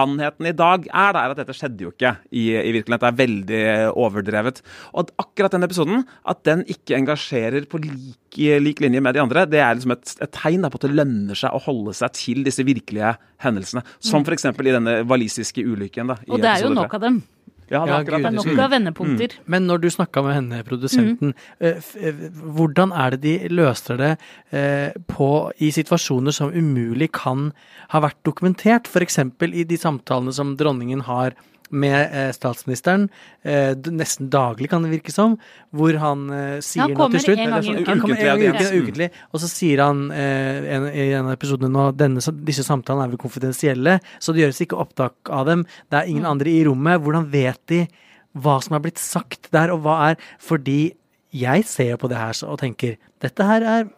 sannheten 0.05 0.49
i 0.49 0.55
dag 0.55 0.85
er, 0.87 1.17
er 1.17 1.33
at 1.33 1.39
dette 1.39 1.55
skjedde 1.55 1.85
jo 1.85 1.91
ikke 1.93 2.13
i, 2.31 2.45
i 2.53 2.73
virkeligheten. 2.75 3.01
Det 3.01 3.09
er 3.09 3.19
veldig 3.19 3.61
overdrevet. 4.01 4.61
Og 4.93 5.05
at 5.05 5.13
akkurat 5.25 5.55
den 5.55 5.67
episoden, 5.67 6.05
at 6.27 6.41
den 6.47 6.63
ikke 6.71 6.97
engasjerer 6.99 7.67
på 7.69 7.81
lik, 7.83 8.39
lik 8.61 8.81
linje 8.83 9.03
med 9.03 9.17
de 9.17 9.23
andre, 9.23 9.45
det 9.49 9.61
er 9.63 9.77
liksom 9.77 9.95
et, 9.95 10.15
et 10.21 10.35
tegn 10.35 10.67
på 10.67 10.81
at 10.81 10.87
det 10.87 10.95
lønner 10.95 11.39
seg 11.39 11.55
å 11.55 11.63
holde 11.67 11.95
seg 11.97 12.15
til 12.17 12.43
disse 12.47 12.65
virkelige 12.67 13.15
hendelsene. 13.45 13.85
Som 14.03 14.25
f.eks. 14.25 14.49
i 14.51 14.75
denne 14.75 14.99
walisiske 15.07 15.65
ulykken. 15.65 16.13
da. 16.13 16.19
i 16.25 16.33
Og 16.33 16.43
det 16.43 16.53
er 16.53 16.67
jo 16.67 16.75
nok 16.75 16.97
av 16.97 17.07
dem. 17.07 17.23
Ja, 17.71 17.81
det 17.85 17.89
Ja, 17.89 17.99
er 17.99 18.27
er 18.27 18.31
nok 18.35 18.59
av 18.61 18.71
vendepunkter. 18.71 19.37
Men 19.45 19.65
når 19.67 19.81
du 19.81 19.89
snakka 19.89 20.21
med 20.23 20.35
henne, 20.35 20.63
produsenten, 20.63 21.33
mm. 21.59 21.65
eh, 21.99 22.13
hvordan 22.55 22.91
er 22.93 23.15
det 23.15 23.21
de 23.23 23.49
løser 23.49 23.97
det 23.97 24.11
eh, 24.51 24.91
på, 25.07 25.51
i 25.59 25.71
situasjoner 25.71 26.31
som 26.31 26.53
umulig 26.53 27.11
kan 27.11 27.51
ha 27.89 28.03
vært 28.05 28.21
dokumentert? 28.23 28.87
F.eks. 28.87 29.19
i 29.41 29.63
de 29.63 29.77
samtalene 29.77 30.33
som 30.33 30.55
dronningen 30.57 31.01
har 31.09 31.33
med 31.71 31.97
eh, 32.11 32.31
statsministeren, 32.35 33.07
eh, 33.43 33.73
nesten 33.93 34.29
daglig 34.33 34.69
kan 34.71 34.85
det 34.85 34.91
virke 34.93 35.13
som, 35.13 35.37
hvor 35.75 35.97
han 36.01 36.27
eh, 36.29 36.59
sier 36.65 36.91
nå 36.91 37.09
til 37.15 37.23
slutt. 37.23 37.39
en 37.39 37.55
gang 37.55 37.65
i 37.65 37.69
eller 37.69 37.81
uken. 37.81 37.89
Han 37.89 38.03
kommer 38.03 38.19
en 38.19 38.25
gang 38.25 38.43
i 38.43 38.49
Ukentlig, 38.49 38.67
uken, 38.69 38.85
ukentlig, 38.85 39.09
og 39.31 39.43
så 39.43 39.51
sier 39.51 39.83
han 39.85 40.05
en, 40.11 40.87
i 40.91 41.07
en 41.11 41.29
av 41.29 41.33
episodene 41.35 41.71
nå 41.71 41.87
denne, 41.97 42.23
disse 42.47 42.65
samtalene 42.67 43.07
er 43.07 43.13
vel 43.15 43.21
konfidensielle, 43.21 43.99
så 44.19 44.33
det 44.35 44.45
gjøres 44.45 44.61
ikke 44.65 44.79
opptak 44.81 45.33
av 45.33 45.45
dem. 45.49 45.65
Det 45.89 46.01
er 46.01 46.11
ingen 46.11 46.25
Mm. 46.25 46.31
andre 46.31 46.49
i 46.49 46.63
rommet. 46.65 47.01
Hvordan 47.01 47.29
vet 47.29 47.59
de 47.67 47.87
hva 48.35 48.57
som 48.63 48.75
er 48.75 48.83
blitt 48.83 48.99
sagt 48.99 49.51
der, 49.51 49.71
og 49.71 49.83
hva 49.85 50.11
er 50.11 50.17
Fordi 50.39 50.95
jeg 51.35 51.65
ser 51.65 51.97
på 51.97 52.07
det 52.09 52.17
her 52.17 52.35
og 52.47 52.59
tenker 52.59 52.97
dette 53.21 53.43
her 53.43 53.61
er 53.61 53.89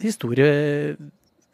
historie 0.00 0.96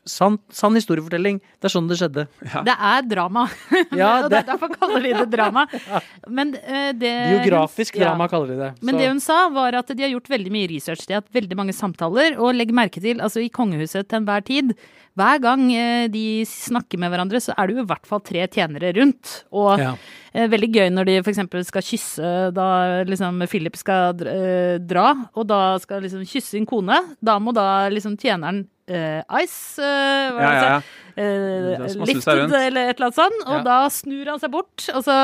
Sann, 0.06 0.38
sann 0.52 0.74
historiefortelling. 0.76 1.38
Det 1.60 1.68
er 1.68 1.72
sånn 1.72 1.86
det 1.88 1.96
skjedde. 2.00 2.26
Det 2.66 2.74
er 2.76 3.06
drama. 3.08 3.46
Ja, 3.96 4.24
og 4.24 4.30
det- 4.32 4.42
derfor 4.46 4.68
kaller 4.74 5.00
de 5.00 5.12
det 5.22 5.30
drama. 5.32 5.66
Men 6.28 6.54
uh, 6.56 6.90
det 6.92 7.12
Biografisk 7.38 7.96
ja. 7.96 8.10
drama, 8.10 8.28
kaller 8.28 8.52
de 8.52 8.58
det. 8.60 8.70
Men 8.84 8.98
det 9.00 9.08
hun 9.08 9.20
sa, 9.24 9.48
var 9.54 9.72
at 9.80 9.88
de 9.94 10.02
har 10.04 10.12
gjort 10.12 10.28
veldig 10.28 10.52
mye 10.52 10.68
research. 10.68 11.06
De 11.08 11.14
har 11.16 11.22
hatt 11.24 11.32
veldig 11.32 11.56
mange 11.56 11.72
samtaler. 11.76 12.36
Og 12.36 12.52
legg 12.56 12.72
merke 12.76 13.00
til, 13.00 13.22
altså 13.24 13.40
i 13.44 13.48
kongehuset 13.52 14.08
til 14.10 14.20
enhver 14.20 14.44
tid, 14.44 14.74
hver 15.14 15.38
gang 15.38 15.68
eh, 15.72 16.08
de 16.10 16.42
snakker 16.48 16.98
med 16.98 17.12
hverandre, 17.12 17.38
så 17.40 17.54
er 17.56 17.68
det 17.70 17.76
jo 17.78 17.84
i 17.84 17.88
hvert 17.92 18.08
fall 18.10 18.20
tre 18.26 18.44
tjenere 18.50 18.90
rundt. 18.96 19.44
Og 19.54 19.78
Ja. 19.78 19.92
eh, 20.34 20.48
veldig 20.50 20.70
gøy 20.74 20.88
når 20.90 21.06
de 21.08 21.16
f.eks. 21.22 21.40
skal 21.70 21.86
kysse 21.86 22.32
da 22.56 22.68
liksom 23.06 23.40
Philip 23.48 23.76
skal 23.78 24.12
dr- 24.18 24.82
dra, 24.84 25.12
og 25.38 25.46
da 25.48 25.78
skal 25.78 26.02
liksom 26.02 26.26
kysse 26.26 26.50
sin 26.58 26.66
kone. 26.66 26.98
Da 27.22 27.38
må 27.38 27.54
da 27.54 27.86
liksom 27.94 28.18
tjeneren 28.18 28.66
eh, 28.88 29.22
Ice 29.42 29.80
Uh, 29.80 30.40
Ja, 30.40 30.50
ja, 30.52 30.62
ja. 30.66 31.88
seg 31.88 32.06
lifted 32.08 32.50
eller 32.58 32.88
et 32.90 32.96
eller 32.98 33.06
annet 33.06 33.18
sånt, 33.20 33.44
og 33.46 33.64
da 33.66 33.76
snur 33.92 34.26
han 34.32 34.40
seg 34.42 34.50
bort. 34.50 34.88
Altså, 34.94 35.14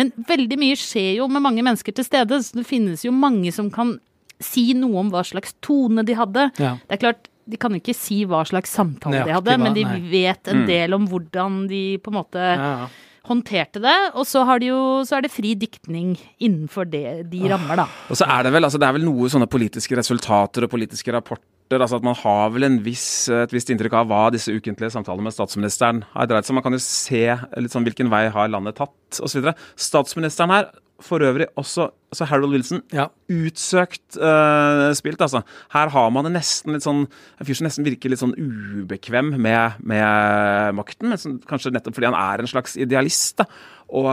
men 0.00 0.12
veldig 0.28 0.56
mye 0.60 0.78
skjer 0.80 1.18
jo 1.18 1.26
med 1.28 1.44
mange 1.44 1.60
mennesker 1.66 1.92
til 1.98 2.06
stede, 2.06 2.38
så 2.40 2.56
det 2.56 2.64
finnes 2.68 3.04
jo 3.04 3.12
mange 3.12 3.52
som 3.52 3.68
kan 3.70 3.98
si 4.42 4.72
noe 4.74 4.98
om 5.04 5.10
hva 5.12 5.20
slags 5.28 5.52
tone 5.62 6.02
de 6.08 6.16
hadde. 6.18 6.48
Det 6.56 6.96
er 6.96 7.02
klart, 7.04 7.28
de 7.46 7.58
kan 7.60 7.74
jo 7.76 7.80
ikke 7.82 7.94
si 7.98 8.22
hva 8.24 8.40
slags 8.48 8.72
samtale 8.72 9.24
de 9.28 9.36
hadde, 9.36 9.58
men 9.60 9.74
de 9.76 9.84
vet 10.10 10.48
en 10.48 10.62
Mm. 10.64 10.66
del 10.66 10.94
om 10.94 11.06
hvordan 11.10 11.68
de 11.68 11.98
på 11.98 12.08
en 12.10 12.18
måte 12.22 12.88
håndterte 13.28 13.80
det. 13.84 13.98
Og 14.18 14.24
så, 14.26 14.44
har 14.48 14.58
de 14.58 14.66
jo, 14.72 14.80
så 15.06 15.18
er 15.18 15.22
det 15.26 15.30
fri 15.30 15.52
diktning 15.54 16.16
innenfor 16.40 16.88
det, 16.90 17.30
de 17.30 17.44
rammer, 17.52 17.76
da. 17.84 17.86
Og 18.10 18.16
så 18.18 18.26
er 18.26 18.42
det 18.48 18.52
vel 18.56 18.64
altså 18.64 18.80
det 18.80 18.88
er 18.88 18.96
vel 18.96 19.04
noe 19.06 19.28
sånne 19.30 19.46
politiske 19.50 19.94
resultater 19.98 20.64
og 20.66 20.70
politiske 20.72 21.12
rapporter. 21.14 21.44
Altså 21.80 21.96
at 21.96 22.04
Man 22.04 22.18
har 22.20 22.50
vel 22.52 22.64
en 22.68 22.78
viss, 22.84 23.28
et 23.32 23.52
visst 23.54 23.70
inntrykk 23.72 23.94
av 24.02 24.06
hva 24.10 24.22
disse 24.34 24.52
ukentlige 24.52 24.92
samtalene 24.92 25.24
med 25.24 25.32
statsministeren 25.32 26.04
har 26.12 26.26
dreid 26.28 26.44
seg 26.44 26.52
om. 26.52 26.60
Man 26.60 26.66
kan 26.66 26.76
jo 26.76 26.82
se 26.84 27.24
litt 27.56 27.72
sånn 27.72 27.86
hvilken 27.86 28.10
vei 28.12 28.26
har 28.34 28.48
landet 28.52 28.76
tatt 28.76 29.22
osv. 29.22 29.52
Statsministeren 29.76 30.50
her, 30.52 30.70
for 31.02 31.18
øvrig 31.24 31.48
også 31.58 31.88
altså 32.12 32.26
Harold 32.28 32.52
Wilson, 32.52 32.82
Ja. 32.92 33.08
utsøkt 33.32 34.18
uh, 34.20 34.92
spilt, 34.94 35.20
altså. 35.24 35.40
Her 35.72 35.88
har 35.88 36.10
man 36.14 36.28
det 36.28 36.34
nesten 36.36 36.74
litt 36.76 36.84
sånn 36.84 37.06
En 37.40 37.46
fyr 37.48 37.56
som 37.58 37.66
nesten 37.66 37.86
virker 37.86 38.12
litt 38.12 38.20
sånn 38.20 38.36
ubekvem 38.36 39.32
med, 39.40 39.80
med 39.82 40.76
makten, 40.78 41.08
men 41.08 41.18
som, 41.18 41.38
kanskje 41.48 41.72
nettopp 41.72 41.96
fordi 41.96 42.10
han 42.10 42.18
er 42.20 42.42
en 42.44 42.50
slags 42.52 42.76
idealist. 42.76 43.38
da. 43.40 43.48
Og, 43.92 44.08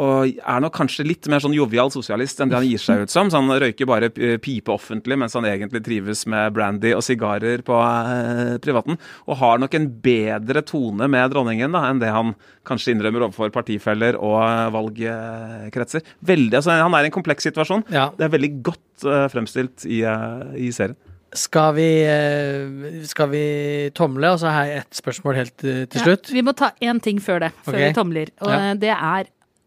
og 0.00 0.32
er 0.32 0.62
nok 0.64 0.74
kanskje 0.78 1.06
litt 1.06 1.28
mer 1.30 1.42
sånn 1.44 1.56
jovial 1.56 1.92
sosialist 1.92 2.40
enn 2.40 2.52
det 2.52 2.58
han 2.58 2.68
gir 2.68 2.80
seg 2.82 3.04
ut 3.04 3.12
som. 3.12 3.30
Så 3.30 3.40
han 3.40 3.52
røyker 3.60 3.88
bare 3.88 4.10
pipe 4.42 4.72
offentlig, 4.72 5.18
mens 5.20 5.36
han 5.36 5.46
egentlig 5.48 5.84
trives 5.84 6.24
med 6.30 6.54
brandy 6.56 6.94
og 6.96 7.04
sigarer 7.04 7.64
på 7.66 7.78
eh, 7.78 8.56
privaten. 8.64 8.98
Og 9.28 9.40
har 9.42 9.60
nok 9.62 9.76
en 9.76 9.88
bedre 10.04 10.64
tone 10.66 11.08
med 11.10 11.32
dronningen 11.34 11.74
da, 11.74 11.86
enn 11.90 12.02
det 12.02 12.12
han 12.14 12.34
kanskje 12.68 12.94
innrømmer 12.94 13.26
overfor 13.28 13.52
partifeller 13.54 14.18
og 14.18 14.38
eh, 14.42 14.68
valgkretser. 14.74 16.04
Veldig, 16.24 16.60
altså, 16.60 16.76
han 16.80 16.96
er 16.96 17.06
i 17.06 17.12
en 17.12 17.18
kompleks 17.18 17.46
situasjon. 17.48 17.86
Ja. 17.94 18.10
Det 18.16 18.28
er 18.28 18.36
veldig 18.36 18.52
godt 18.64 19.08
eh, 19.08 19.26
fremstilt 19.32 19.86
i, 19.88 20.02
eh, 20.08 20.46
i 20.66 20.72
serien. 20.74 20.98
Skal 21.34 21.74
vi, 21.74 21.88
eh, 22.06 23.02
skal 23.10 23.28
vi 23.32 23.44
tomle, 23.94 24.30
og 24.34 24.38
så 24.38 24.52
har 24.54 24.68
jeg 24.70 24.82
ett 24.84 24.98
spørsmål 25.02 25.34
helt 25.40 25.56
til 25.58 25.86
til 25.90 26.00
Ja, 26.00 26.04
slutt. 26.06 26.30
vi 26.30 26.42
må 26.46 26.54
ta 26.54 26.70
én 26.80 27.00
ting 27.02 27.18
før 27.18 27.40
det, 27.40 27.52
før 27.66 27.74
okay. 27.74 27.88
vi 27.88 27.94
tomler. 27.94 28.28
Og 28.40 28.48
Ja. 28.52 28.74
det 28.74 28.90
er 28.94 29.24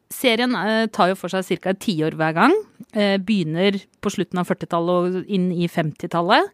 serien 0.10 0.56
eh, 0.56 0.88
tar 0.88 1.10
jo 1.10 1.16
for 1.16 1.28
seg 1.28 1.44
ca. 1.60 1.70
et 1.72 1.80
tiår 1.80 2.16
hver 2.16 2.34
gang. 2.34 2.54
Eh, 2.94 3.18
begynner 3.18 3.82
på 4.02 4.10
slutten 4.10 4.40
av 4.40 4.48
40-tallet 4.48 5.18
og 5.18 5.26
inn 5.28 5.52
i 5.52 5.68
50-tallet. 5.68 6.48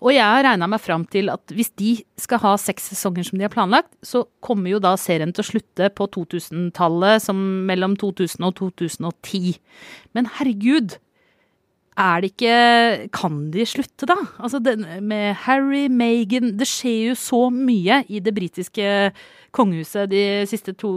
Og 0.00 0.12
jeg 0.14 0.22
har 0.22 0.44
regna 0.46 0.68
meg 0.70 0.80
fram 0.80 1.04
til 1.10 1.28
at 1.28 1.44
hvis 1.50 1.72
de 1.76 2.04
skal 2.16 2.38
ha 2.38 2.56
seks 2.56 2.84
sesonger 2.94 3.24
som 3.26 3.36
de 3.38 3.42
har 3.42 3.50
planlagt, 3.50 3.90
så 4.02 4.24
kommer 4.40 4.70
jo 4.70 4.78
da 4.78 4.94
serien 4.96 5.32
til 5.34 5.42
å 5.42 5.48
slutte 5.50 5.90
på 5.90 6.06
2000-tallet, 6.14 7.20
som 7.20 7.36
mellom 7.66 7.96
2000 7.98 8.46
og 8.46 8.54
2010. 8.54 9.58
Men 10.14 10.30
herregud, 10.38 10.98
er 11.98 12.22
det 12.22 12.30
ikke 12.32 13.10
Kan 13.14 13.38
de 13.54 13.66
slutte, 13.68 14.06
da? 14.08 14.16
Altså 14.38 14.60
den, 14.62 14.86
med 15.08 15.34
Harry, 15.44 15.86
Meghan 15.90 16.56
Det 16.58 16.68
skjer 16.68 17.10
jo 17.10 17.18
så 17.18 17.42
mye 17.54 18.02
i 18.08 18.22
det 18.24 18.34
britiske 18.36 19.12
kongehuset 19.56 20.10
de 20.12 20.24
siste 20.46 20.74
to, 20.76 20.90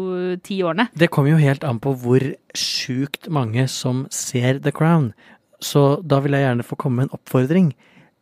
ti 0.44 0.60
årene. 0.62 0.90
Det 0.92 1.08
kommer 1.10 1.32
jo 1.32 1.40
helt 1.40 1.64
an 1.64 1.80
på 1.82 1.94
hvor 1.98 2.26
sjukt 2.58 3.30
mange 3.32 3.64
som 3.72 4.04
ser 4.12 4.60
The 4.60 4.74
Crown. 4.76 5.14
Så 5.64 6.02
da 6.04 6.20
vil 6.22 6.36
jeg 6.36 6.44
gjerne 6.44 6.66
få 6.68 6.76
komme 6.76 7.00
med 7.00 7.08
en 7.08 7.16
oppfordring. 7.16 7.72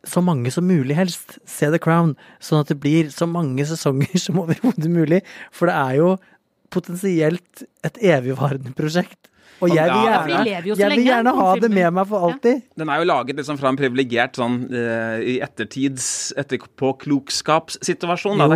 Så 0.06 0.22
mange 0.24 0.52
som 0.54 0.68
mulig 0.70 0.96
helst, 0.96 1.40
se 1.44 1.68
The 1.72 1.80
Crown. 1.82 2.14
Sånn 2.38 2.62
at 2.62 2.70
det 2.70 2.78
blir 2.80 3.10
så 3.12 3.26
mange 3.28 3.66
sesonger 3.68 4.14
som 4.24 4.38
overhodet 4.44 4.92
mulig. 4.92 5.20
For 5.50 5.68
det 5.68 5.76
er 5.76 5.98
jo 5.98 6.14
potensielt 6.70 7.64
et 7.84 8.00
evigvarende 8.14 8.72
prosjekt. 8.78 9.29
Og 9.60 9.68
jeg 9.74 9.90
vil 9.90 10.00
Ja, 10.00 10.04
gjerne, 10.24 10.48
jeg 10.48 10.62
vil 10.64 10.76
gjerne 11.04 11.32
ha 11.36 11.48
det 11.60 11.68
med 11.72 11.92
meg 11.96 12.06
for 12.08 12.18
alltid. 12.30 12.56
Den 12.80 12.88
er 12.92 12.96
jo 13.02 13.06
laget 13.10 13.34
liksom 13.40 13.56
fra 13.60 13.68
en 13.72 13.78
privilegert 13.78 14.34
sånn 14.40 14.56
eh, 14.72 15.16
i 15.34 15.36
ettertids 15.44 16.06
etterpåklokskapssituasjon. 16.40 18.36
da. 18.40 18.44
Er 18.48 18.52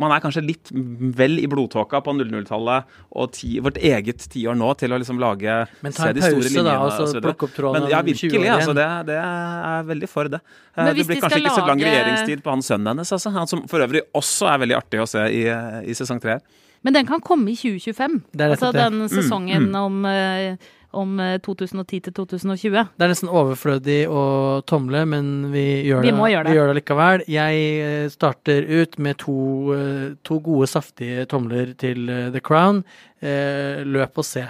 Man 0.00 0.10
er 0.14 0.20
kanskje 0.24 0.42
litt 0.46 0.66
vel 0.72 1.34
i 1.42 1.46
blodtåka 1.50 1.96
på 2.04 2.10
00-tallet 2.16 2.80
og 3.12 3.26
ti, 3.36 3.50
vårt 3.60 3.78
eget 3.82 4.20
tiår 4.32 4.54
nå 4.56 4.68
til 4.80 4.90
å 4.94 4.96
liksom 5.02 5.18
lage 5.22 5.52
Men 5.84 5.92
ta 5.92 5.98
se 6.08 6.12
en 6.12 6.16
de 6.16 6.20
store 6.24 6.40
pause, 6.40 6.52
da, 6.52 6.56
linjene 6.62 6.80
og 6.80 6.82
så 6.92 7.02
og 7.02 7.08
så 7.12 7.18
plukke 7.24 7.44
opp 7.48 7.54
tråden 7.56 7.74
Men 7.82 7.90
ja, 7.92 7.98
om 8.00 8.04
20 8.08 8.12
virkelig. 8.32 8.48
Altså, 8.56 8.74
det, 8.78 8.88
det 9.12 9.18
er 9.20 9.80
veldig 9.92 10.08
for 10.10 10.24
det. 10.32 10.40
Men 10.76 10.84
Det 10.86 10.92
blir 10.96 11.06
de 11.16 11.20
kanskje 11.20 11.38
ikke 11.42 11.50
ikke 11.52 11.60
så 11.60 11.66
lang 11.68 11.80
regjeringstid 11.84 12.38
på 12.44 12.48
han 12.54 12.62
sønnen 12.64 12.88
hennes, 12.94 13.10
altså. 13.14 13.28
Han 13.36 13.46
som 13.50 13.58
for 13.70 13.78
øvrig 13.84 14.02
også 14.16 14.44
er 14.52 14.56
veldig 14.64 14.76
artig 14.78 14.98
å 15.02 15.08
se 15.08 15.22
i, 15.28 15.42
i 15.84 15.92
sesong 15.96 16.20
tre. 16.22 16.34
Men 16.82 16.94
den 16.96 17.06
kan 17.06 17.20
komme 17.22 17.52
i 17.52 17.56
2025. 17.56 18.20
Det 18.32 18.44
er 18.46 18.54
altså 18.56 18.72
den 18.74 19.04
sesongen 19.10 19.68
om, 19.78 20.00
eh, 20.08 20.56
om 20.98 21.20
eh, 21.22 21.36
2010 21.44 22.00
til 22.08 22.14
2020. 22.16 22.88
Det 22.98 23.06
er 23.06 23.12
nesten 23.12 23.30
overflødig 23.30 24.00
å 24.10 24.24
tomle, 24.66 25.04
men 25.08 25.52
vi 25.52 25.62
gjør 25.86 26.02
Vi 26.02 26.10
det, 26.10 26.16
gjøre 26.32 26.44
det. 26.44 26.50
Vi 26.50 26.58
gjør 26.58 26.72
det 26.72 26.78
likevel. 26.80 27.24
Jeg 27.30 27.60
eh, 27.86 28.08
starter 28.12 28.66
ut 28.66 28.98
med 28.98 29.20
to, 29.22 29.36
eh, 29.76 30.08
to 30.26 30.40
gode, 30.42 30.66
saftige 30.72 31.24
tomler 31.30 31.70
til 31.78 32.10
eh, 32.10 32.26
The 32.34 32.42
Crown. 32.42 32.82
Eh, 33.22 33.86
Løp 33.86 34.18
og 34.18 34.26
se. 34.26 34.48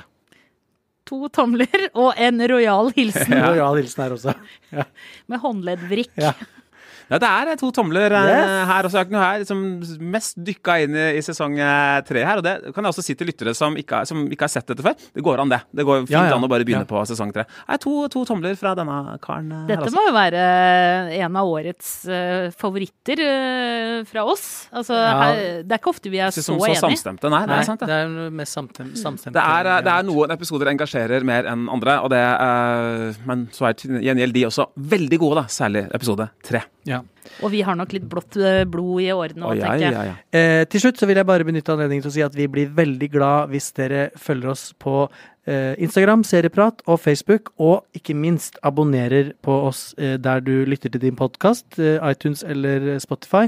To 1.12 1.26
tomler 1.34 1.88
og 1.92 2.14
en 2.16 2.40
rojal 2.48 2.92
hilsen 2.96 3.32
Royal 3.34 3.76
hilsen 3.82 4.04
her 4.06 4.16
også. 4.16 4.34
med 5.28 5.42
håndleddvrikk. 5.42 6.12
Ja. 6.16 6.32
Ja, 7.12 7.18
det 7.20 7.28
er 7.28 7.50
eh, 7.52 7.58
to 7.60 7.68
tomler 7.76 8.10
eh, 8.16 8.28
Yes. 8.32 8.52
her. 8.70 8.86
også. 8.88 8.96
Jeg 8.96 9.02
har 9.02 9.06
ikke 9.06 9.16
noe 9.16 9.26
her 9.28 9.44
som 9.44 9.60
mest 10.14 10.38
dykka 10.40 10.78
inn 10.86 10.96
i, 10.96 11.06
i 11.18 11.22
sesong 11.24 11.58
eh, 11.60 11.98
tre 12.08 12.22
her. 12.24 12.40
Og 12.40 12.44
det 12.46 12.54
kan 12.72 12.86
jeg 12.86 12.94
også 12.94 13.04
si 13.04 13.14
til 13.18 13.28
lyttere 13.28 13.52
som 13.58 13.76
ikke, 13.76 14.00
har- 14.00 14.08
som 14.08 14.24
ikke 14.32 14.46
har 14.48 14.52
sett 14.54 14.66
dette 14.72 14.82
før. 14.86 14.96
Det 15.12 15.22
går 15.26 15.42
an, 15.44 15.52
det. 15.52 15.60
Det 15.76 15.84
går 15.84 16.06
fint 16.06 16.14
Ja, 16.16 16.24
ja. 16.30 16.36
an 16.38 16.46
å 16.46 16.50
bare 16.50 16.64
begynne 16.64 16.86
Ja. 16.86 16.90
på 16.90 17.04
sesong 17.12 17.32
tre. 17.36 17.44
Nei, 17.68 17.76
to, 17.84 18.08
to 18.08 18.24
tomler 18.24 18.56
fra 18.56 18.72
denne 18.78 19.18
karen 19.22 19.52
her, 19.52 19.66
Dette 19.68 19.92
må 19.92 20.06
jo 20.08 20.14
være 20.16 20.42
en 21.20 21.36
av 21.36 21.46
årets 21.52 21.90
uh, 22.08 22.48
favoritter 22.56 23.20
uh, 23.20 24.04
fra 24.08 24.24
oss. 24.24 24.68
Altså, 24.72 24.96
Ja. 24.96 25.12
her, 25.20 25.42
det 25.68 25.76
er 25.76 25.82
ikke 25.82 25.92
ofte 25.92 26.10
vi 26.10 26.18
er 26.24 26.32
så 26.32 26.40
så 26.42 26.56
enige. 26.56 26.80
samstemte. 26.80 27.28
Nei, 27.30 27.42
det 27.46 27.58
er 27.58 27.68
sant, 27.68 27.80
det. 27.84 27.88
det 27.92 28.00
er 28.00 28.30
mest 28.40 28.56
samstem, 28.56 28.94
samstemte. 28.96 29.36
Det 29.36 29.44
er, 29.44 29.70
det 29.84 29.92
er 29.98 30.02
noen 30.08 30.32
episoder 30.32 30.72
engasjerer 30.72 31.24
mer 31.28 31.44
enn 31.52 31.68
andre, 31.68 31.98
og 32.00 32.08
det, 32.14 32.22
uh, 32.24 33.12
men 33.28 33.46
så 33.52 33.68
er 33.68 33.76
til 33.76 34.00
gjengjeld 34.00 34.32
de 34.40 34.46
også 34.48 34.70
veldig 34.78 35.18
gode, 35.20 35.42
da. 35.42 35.46
Særlig 35.52 35.84
episode 35.92 36.30
tre. 36.42 36.62
Ja. 36.88 37.01
Og 37.42 37.52
vi 37.52 37.62
har 37.64 37.76
nok 37.78 37.92
litt 37.94 38.06
blått 38.10 38.36
eh, 38.36 38.62
blod 38.68 39.02
i 39.04 39.10
årene 39.14 39.46
òg, 39.48 39.60
tenker 39.60 39.84
jeg. 39.84 39.94
ja, 39.94 40.06
ja. 40.10 40.14
Eh, 40.38 40.62
til 40.70 40.84
slutt 40.84 41.00
så 41.00 41.08
vil 41.08 41.20
jeg 41.20 41.28
bare 41.28 41.46
benytte 41.46 41.74
anledningen 41.74 42.04
til 42.06 42.12
å 42.12 42.16
si 42.16 42.24
at 42.26 42.36
vi 42.38 42.48
blir 42.50 42.72
veldig 42.76 43.08
glad 43.12 43.52
hvis 43.52 43.70
dere 43.78 44.08
følger 44.18 44.52
oss 44.52 44.64
på 44.82 44.96
eh, 45.46 45.72
Instagram, 45.82 46.24
Serieprat 46.26 46.82
og 46.86 47.00
Facebook, 47.02 47.52
og 47.62 47.86
ikke 47.98 48.16
minst 48.18 48.58
abonnerer 48.66 49.32
på 49.42 49.54
oss 49.68 49.90
eh, 49.98 50.18
der 50.20 50.42
du 50.44 50.54
lytter 50.68 50.92
til 50.92 51.04
din 51.06 51.18
podkast, 51.18 51.78
eh, 51.78 51.98
iTunes 52.10 52.44
eller 52.44 52.98
Spotify. 53.02 53.46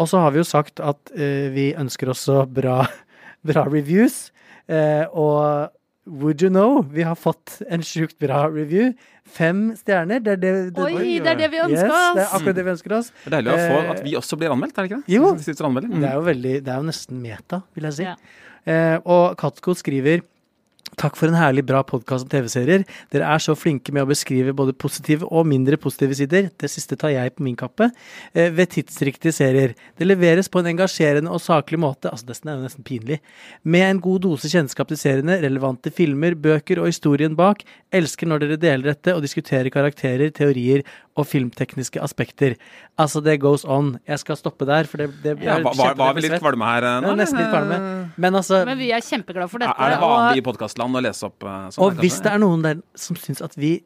Og 0.00 0.08
så 0.08 0.22
har 0.22 0.32
vi 0.32 0.40
jo 0.40 0.48
sagt 0.48 0.80
at 0.80 1.12
eh, 1.16 1.50
vi 1.52 1.70
ønsker 1.76 2.12
også 2.12 2.44
bra, 2.48 2.84
bra 3.48 3.66
reviews. 3.68 4.28
Eh, 4.70 5.04
og 5.10 5.72
would 6.06 6.42
you 6.42 6.50
know, 6.50 6.80
vi 6.92 7.02
har 7.02 7.14
fått 7.14 7.60
en 7.68 7.82
sjukt 7.82 8.18
bra 8.18 8.46
review. 8.50 8.92
Fem 9.30 9.70
stjerner. 9.78 10.22
Det 10.24 10.32
er 10.32 10.40
det, 10.40 10.52
det, 10.74 10.86
Oi, 10.86 11.18
det 11.20 11.34
er 11.34 11.38
det 11.38 11.50
vi 11.52 11.60
ønsker 11.62 11.86
yes, 11.86 11.94
oss! 11.94 12.16
Det 12.16 12.24
er 12.24 12.34
akkurat 12.38 12.58
det 12.58 12.64
vi 12.66 12.72
ønsker 12.74 12.96
oss. 12.96 13.12
Det 13.22 13.30
er 13.30 13.36
deilig 13.36 13.52
å 13.52 13.58
få 13.60 13.80
Eh, 13.80 13.90
at 13.94 14.02
vi 14.06 14.16
også 14.18 14.38
blir 14.40 14.54
anmeldt, 14.54 14.76
er 14.76 14.86
det 14.86 14.90
ikke 14.90 15.00
det? 15.02 15.14
Jo. 15.14 15.32
Mm. 15.36 16.00
Det 16.00 16.08
er 16.08 16.16
jo 16.16 16.24
veldig, 16.26 16.54
det 16.66 16.72
er 16.72 16.82
jo 16.82 16.88
nesten 16.88 17.22
meta, 17.22 17.62
vil 17.76 17.88
jeg 17.90 17.98
si. 18.00 18.08
Ja. 18.08 18.16
Eh, 18.64 18.96
og 19.04 19.36
Katko 19.40 19.76
skriver 19.78 20.24
Takk 21.00 21.16
for 21.16 21.30
en 21.30 21.38
herlig 21.38 21.62
bra 21.64 21.78
podkast 21.86 22.26
om 22.26 22.28
TV-serier. 22.28 22.82
Dere 23.08 23.28
er 23.32 23.40
så 23.40 23.54
flinke 23.56 23.92
med 23.96 24.04
å 24.04 24.08
beskrive 24.10 24.52
både 24.56 24.74
positive 24.76 25.24
og 25.32 25.46
mindre 25.48 25.78
positive 25.80 26.18
sider. 26.18 26.50
Det 26.60 26.68
siste 26.68 26.98
tar 27.00 27.14
jeg 27.14 27.32
på 27.32 27.44
min 27.46 27.56
kappe. 27.56 27.88
Eh, 28.34 28.50
ved 28.52 28.68
tidsriktige 28.74 29.32
serier. 29.32 29.72
Det 29.96 30.04
leveres 30.04 30.52
på 30.52 30.60
en 30.60 30.68
engasjerende 30.74 31.32
og 31.32 31.40
saklig 31.40 31.80
måte. 31.80 32.12
Altså, 32.12 32.28
nesten 32.28 32.50
er 32.50 32.58
jo 32.58 32.66
nesten 32.66 32.84
pinlig. 32.84 33.22
Med 33.64 33.86
en 33.86 34.02
god 34.04 34.26
dose 34.26 34.52
kjennskap 34.52 34.92
til 34.92 35.00
seriene, 35.00 35.40
relevante 35.40 35.88
filmer, 35.88 36.36
bøker 36.36 36.82
og 36.82 36.90
historien 36.92 37.38
bak. 37.38 37.64
Elsker 37.96 38.28
når 38.28 38.44
dere 38.44 38.60
deler 38.60 38.92
dette 38.92 39.16
og 39.16 39.24
diskuterer 39.24 39.72
karakterer, 39.72 40.28
teorier 40.36 40.84
og 41.18 41.26
filmtekniske 41.26 42.00
aspekter. 42.00 42.54
Altså, 42.98 43.20
det 43.22 43.38
goes 43.42 43.64
on. 43.64 43.98
Jeg 44.08 44.18
skal 44.22 44.36
stoppe 44.38 44.64
der, 44.68 44.84
for 44.88 45.02
det, 45.02 45.08
det 45.24 45.34
Ja, 45.42 45.58
var, 45.60 45.74
var, 45.76 45.94
var 45.98 46.14
vi 46.14 46.22
litt 46.28 46.36
kvalme 46.40 46.64
her 46.64 46.86
eh, 46.86 47.00
nå? 47.04 47.14
nesten 47.18 47.40
litt 47.42 47.50
kvalme. 47.50 47.78
Men 48.16 48.34
altså 48.38 48.64
Men 48.64 48.78
vi 48.78 48.90
er 48.94 49.00
kjempeglade 49.04 49.50
for 49.50 49.58
dette. 49.58 49.74
er 49.76 49.90
det 49.96 50.00
vanlig 50.00 50.38
i 50.38 50.44
og 50.44 50.48
podkastland 50.52 50.96
å 50.96 51.02
lese 51.04 51.26
opp 51.26 51.42
sånn? 51.44 51.82
Og 51.84 51.98
hvis 52.00 52.20
det 52.24 52.30
er 52.32 52.38
noen 52.42 52.62
der 52.62 52.80
som 52.94 53.16
syns 53.18 53.42
at 53.42 53.56
vi 53.58 53.80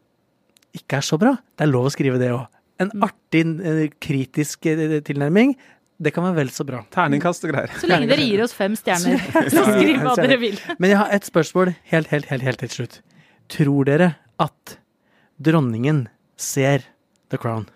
ikke 0.75 0.99
er 1.01 1.07
så 1.07 1.19
bra, 1.19 1.33
det 1.57 1.65
er 1.67 1.73
lov 1.73 1.87
å 1.89 1.95
skrive 1.95 2.19
det 2.21 2.31
òg. 2.35 2.45
En 2.83 2.91
Mm. 2.91 3.03
artig, 3.07 3.43
eh, 3.65 3.89
kritisk 4.03 4.61
tilnærming, 5.07 5.55
det 6.03 6.13
kan 6.13 6.25
være 6.25 6.35
vel 6.43 6.49
så 6.51 6.65
bra. 6.67 6.85
Terningkast 6.91 7.45
og 7.47 7.53
greier. 7.55 7.71
så 7.81 7.87
lenge 7.89 8.09
dere 8.11 8.25
gir 8.27 8.43
oss 8.43 8.53
fem 8.53 8.75
stjerner, 8.77 9.19
så 9.55 9.63
skriv 9.65 10.03
hva 10.03 10.17
dere 10.19 10.39
vil. 10.43 10.59
Men 10.79 10.91
jeg 10.91 10.99
har 10.99 11.09
et 11.15 11.23
spørsmål 11.25 11.75
helt, 11.93 12.09
helt, 12.09 12.27
helt, 12.27 12.43
helt 12.43 12.59
til 12.59 12.69
slutt. 12.69 13.01
Tror 13.49 13.85
dere 13.87 14.17
at 14.43 14.77
dronningen 15.41 16.09
ser 16.37 16.83
The 17.35 17.43
Crown? 17.43 17.67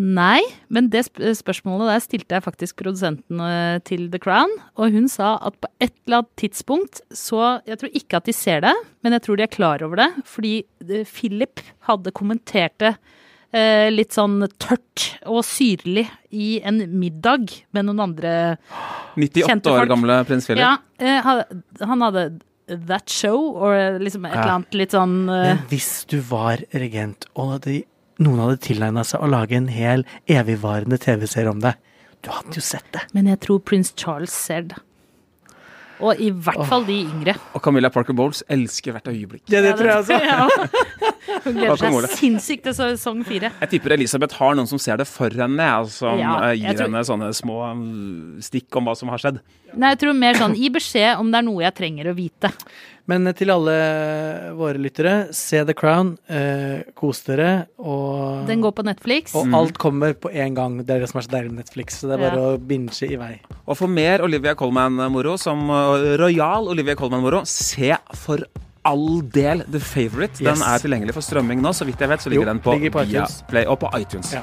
Nei, 0.00 0.40
men 0.72 0.88
det 0.90 1.04
spørsmålet 1.36 1.90
der 1.90 2.00
stilte 2.00 2.36
jeg 2.38 2.44
faktisk 2.46 2.78
produsenten 2.80 3.40
eh, 3.44 3.76
til 3.84 4.06
The 4.12 4.20
Crown, 4.22 4.50
og 4.80 4.94
hun 4.94 5.08
sa 5.12 5.34
at 5.44 5.58
på 5.60 5.68
et 5.84 5.92
eller 6.06 6.22
annet 6.22 6.30
tidspunkt 6.40 7.02
så 7.12 7.60
Jeg 7.68 7.78
tror 7.78 7.98
ikke 8.00 8.16
at 8.18 8.28
de 8.28 8.34
ser 8.34 8.64
det, 8.64 8.72
men 9.04 9.12
jeg 9.12 9.24
tror 9.26 9.36
de 9.36 9.44
er 9.44 9.52
klar 9.52 9.84
over 9.84 10.00
det, 10.00 10.08
fordi 10.24 10.54
eh, 10.88 11.04
Philip 11.04 11.60
hadde 11.88 12.14
kommentert 12.16 12.78
det 12.80 12.94
eh, 13.52 13.92
litt 13.92 14.16
sånn 14.16 14.40
tørt 14.56 15.10
og 15.28 15.44
syrlig 15.44 16.06
i 16.32 16.56
en 16.64 16.80
middag 16.96 17.52
med 17.76 17.90
noen 17.90 18.06
andre 18.08 18.32
98 19.20 19.44
Kjente 19.44 19.76
år 19.76 19.90
gamle 19.92 20.22
prins 20.24 20.48
Philip. 20.48 20.64
Ja, 20.64 20.78
eh, 21.04 21.20
han 21.20 22.08
hadde 22.08 22.26
That 22.88 23.08
Show, 23.12 23.38
og 23.62 24.00
liksom 24.02 24.26
et 24.26 24.34
Ja. 24.34 24.40
eller 24.42 24.52
annet 24.58 24.74
litt 24.80 24.94
sånn 24.96 25.16
uh... 25.28 25.40
Men 25.52 25.62
hvis 25.72 25.90
du 26.10 26.18
var 26.20 26.62
regent, 26.72 27.26
og 27.34 27.60
de, 27.66 27.82
noen 28.22 28.38
hadde 28.44 28.60
tilegna 28.68 29.04
seg 29.08 29.22
å 29.24 29.30
lage 29.30 29.56
en 29.58 29.68
hel 29.72 30.04
evigvarende 30.30 30.98
TV-serie 31.02 31.50
om 31.50 31.60
deg, 31.64 31.74
du 32.22 32.30
hadde 32.30 32.54
jo 32.54 32.62
sett 32.62 32.86
det. 32.94 33.06
Men 33.16 33.26
jeg 33.32 33.40
tror 33.42 33.58
prins 33.66 33.92
Charles 33.98 34.30
ser 34.32 34.68
det. 34.70 34.78
Og 36.02 36.18
i 36.18 36.32
hvert 36.34 36.64
fall 36.66 36.82
de 36.86 36.96
yngre. 37.04 37.36
Og 37.54 37.62
Camilla 37.62 37.86
Parker 37.94 38.14
Bowles 38.18 38.40
elsker 38.50 38.94
hvert 38.96 39.06
øyeblikk. 39.06 39.44
Ja, 39.52 39.60
det 39.62 39.76
tror 39.78 39.86
jeg 39.92 40.00
også. 40.02 40.16
Ja. 40.18 40.48
Hun 41.44 41.54
gleder 41.54 41.78
seg 41.78 42.16
sinnssykt 42.18 42.64
til 42.66 42.74
sesong 42.74 43.20
fire. 43.26 43.52
Jeg 43.62 43.70
tipper 43.76 43.94
Elisabeth 43.94 44.34
har 44.40 44.56
noen 44.58 44.66
som 44.70 44.80
ser 44.82 44.98
det 44.98 45.06
for 45.06 45.30
henne, 45.30 45.62
ja, 45.62 45.78
som 45.86 46.18
Ja, 46.18 46.32
eh, 46.48 46.56
gir 46.58 46.74
tror- 46.74 46.88
henne 46.90 47.04
sånne 47.06 47.28
små 47.38 47.60
mm, 47.78 48.42
stikk 48.42 48.74
om 48.80 48.90
hva 48.90 48.96
som 48.98 49.12
har 49.14 49.22
skjedd. 49.22 49.38
Nei, 49.74 49.90
jeg 49.94 49.98
tror 50.02 50.14
mer 50.18 50.34
sånn 50.34 50.54
gi 50.58 50.68
beskjed 50.70 51.18
om 51.20 51.30
det 51.32 51.38
er 51.38 51.46
noe 51.46 51.62
jeg 51.64 51.74
trenger 51.74 52.10
å 52.12 52.14
vite. 52.16 52.50
Men 53.10 53.26
til 53.34 53.50
alle 53.50 53.72
våre 54.54 54.78
lyttere, 54.78 55.32
se 55.34 55.64
The 55.66 55.74
Crown. 55.74 56.12
Eh, 56.30 56.84
kos 56.94 57.24
dere. 57.26 57.66
Og, 57.82 58.46
Den 58.46 58.60
går 58.62 58.72
på 58.78 58.84
Netflix. 58.86 59.34
og 59.34 59.52
alt 59.58 59.78
kommer 59.78 60.14
på 60.14 60.30
én 60.32 60.54
gang. 60.54 60.78
Det 60.86 60.90
er 60.94 61.00
det 61.00 61.08
som 61.10 61.18
er 61.18 61.26
så 61.26 61.32
deilig 61.34 61.50
med 61.50 61.64
Netflix. 61.64 61.98
Så 62.00 62.08
det 62.08 62.20
er 62.20 62.30
bare 62.30 62.38
Ja. 62.38 62.56
å 62.56 62.58
binge 62.58 63.02
i 63.10 63.16
vei. 63.16 63.40
Og 63.66 63.76
for 63.76 63.88
mer 63.88 64.20
Olivia 64.22 64.54
Colman-moro, 64.54 65.36
som 65.38 65.66
rojal 65.68 66.18
royal 66.18 66.68
Olivia 66.68 66.94
Colman-moro, 66.94 67.44
se 67.44 67.92
for 68.14 68.38
all 68.84 69.20
del 69.22 69.64
The 69.70 69.80
Favourite. 69.80 70.38
Den 70.38 70.56
Yes. 70.56 70.62
er 70.62 70.78
tilgjengelig 70.88 71.14
for 71.14 71.22
strømming 71.22 71.60
nå, 71.60 71.70
så 71.74 71.84
vidt 71.84 71.98
jeg 71.98 72.08
vet. 72.08 72.20
så 72.20 72.30
ligger 72.30 72.46
Jo, 72.46 72.52
den 72.52 72.60
på 72.60 72.72
ligger 72.78 72.90
på 72.90 73.02
iTunes. 73.06 73.42
Viaplay 73.42 73.66
og 73.66 73.80
på 73.80 73.90
iTunes. 74.00 74.32
Ja. 74.32 74.42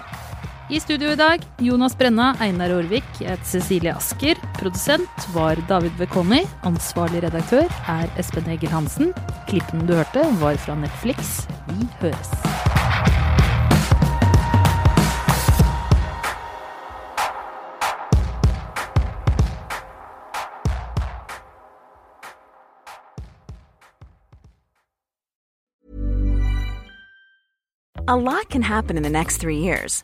I 0.71 0.79
studio 0.79 1.09
i 1.09 1.15
dag 1.15 1.41
Jonas 1.57 1.95
Brenna, 1.97 2.35
Einar 2.39 2.69
Aarvik, 2.69 3.07
jeg 3.17 3.31
heter 3.31 3.47
Cecilie 3.49 3.89
Asker. 3.89 4.37
Produsent 4.59 5.25
var 5.33 5.57
David 5.65 5.95
Vekoni. 5.97 6.43
Ansvarlig 6.61 7.23
redaktør 7.25 7.65
er 7.89 8.05
Espen 8.21 8.45
Egil 8.53 8.69
Hansen. 8.69 9.09
Klippen 9.49 9.87
du 9.89 9.95
hørte, 9.97 10.21
var 10.37 10.61
fra 10.61 10.77
Netflix. 10.77 11.47
Vi 11.71 11.89
høres. 12.03 12.29
A 28.07 28.15
lot 28.15 28.49
can 28.49 28.61
happen 28.61 28.97
in 28.97 29.03
the 29.03 29.09
next 29.09 29.37
three 29.37 29.57
years. 29.57 30.03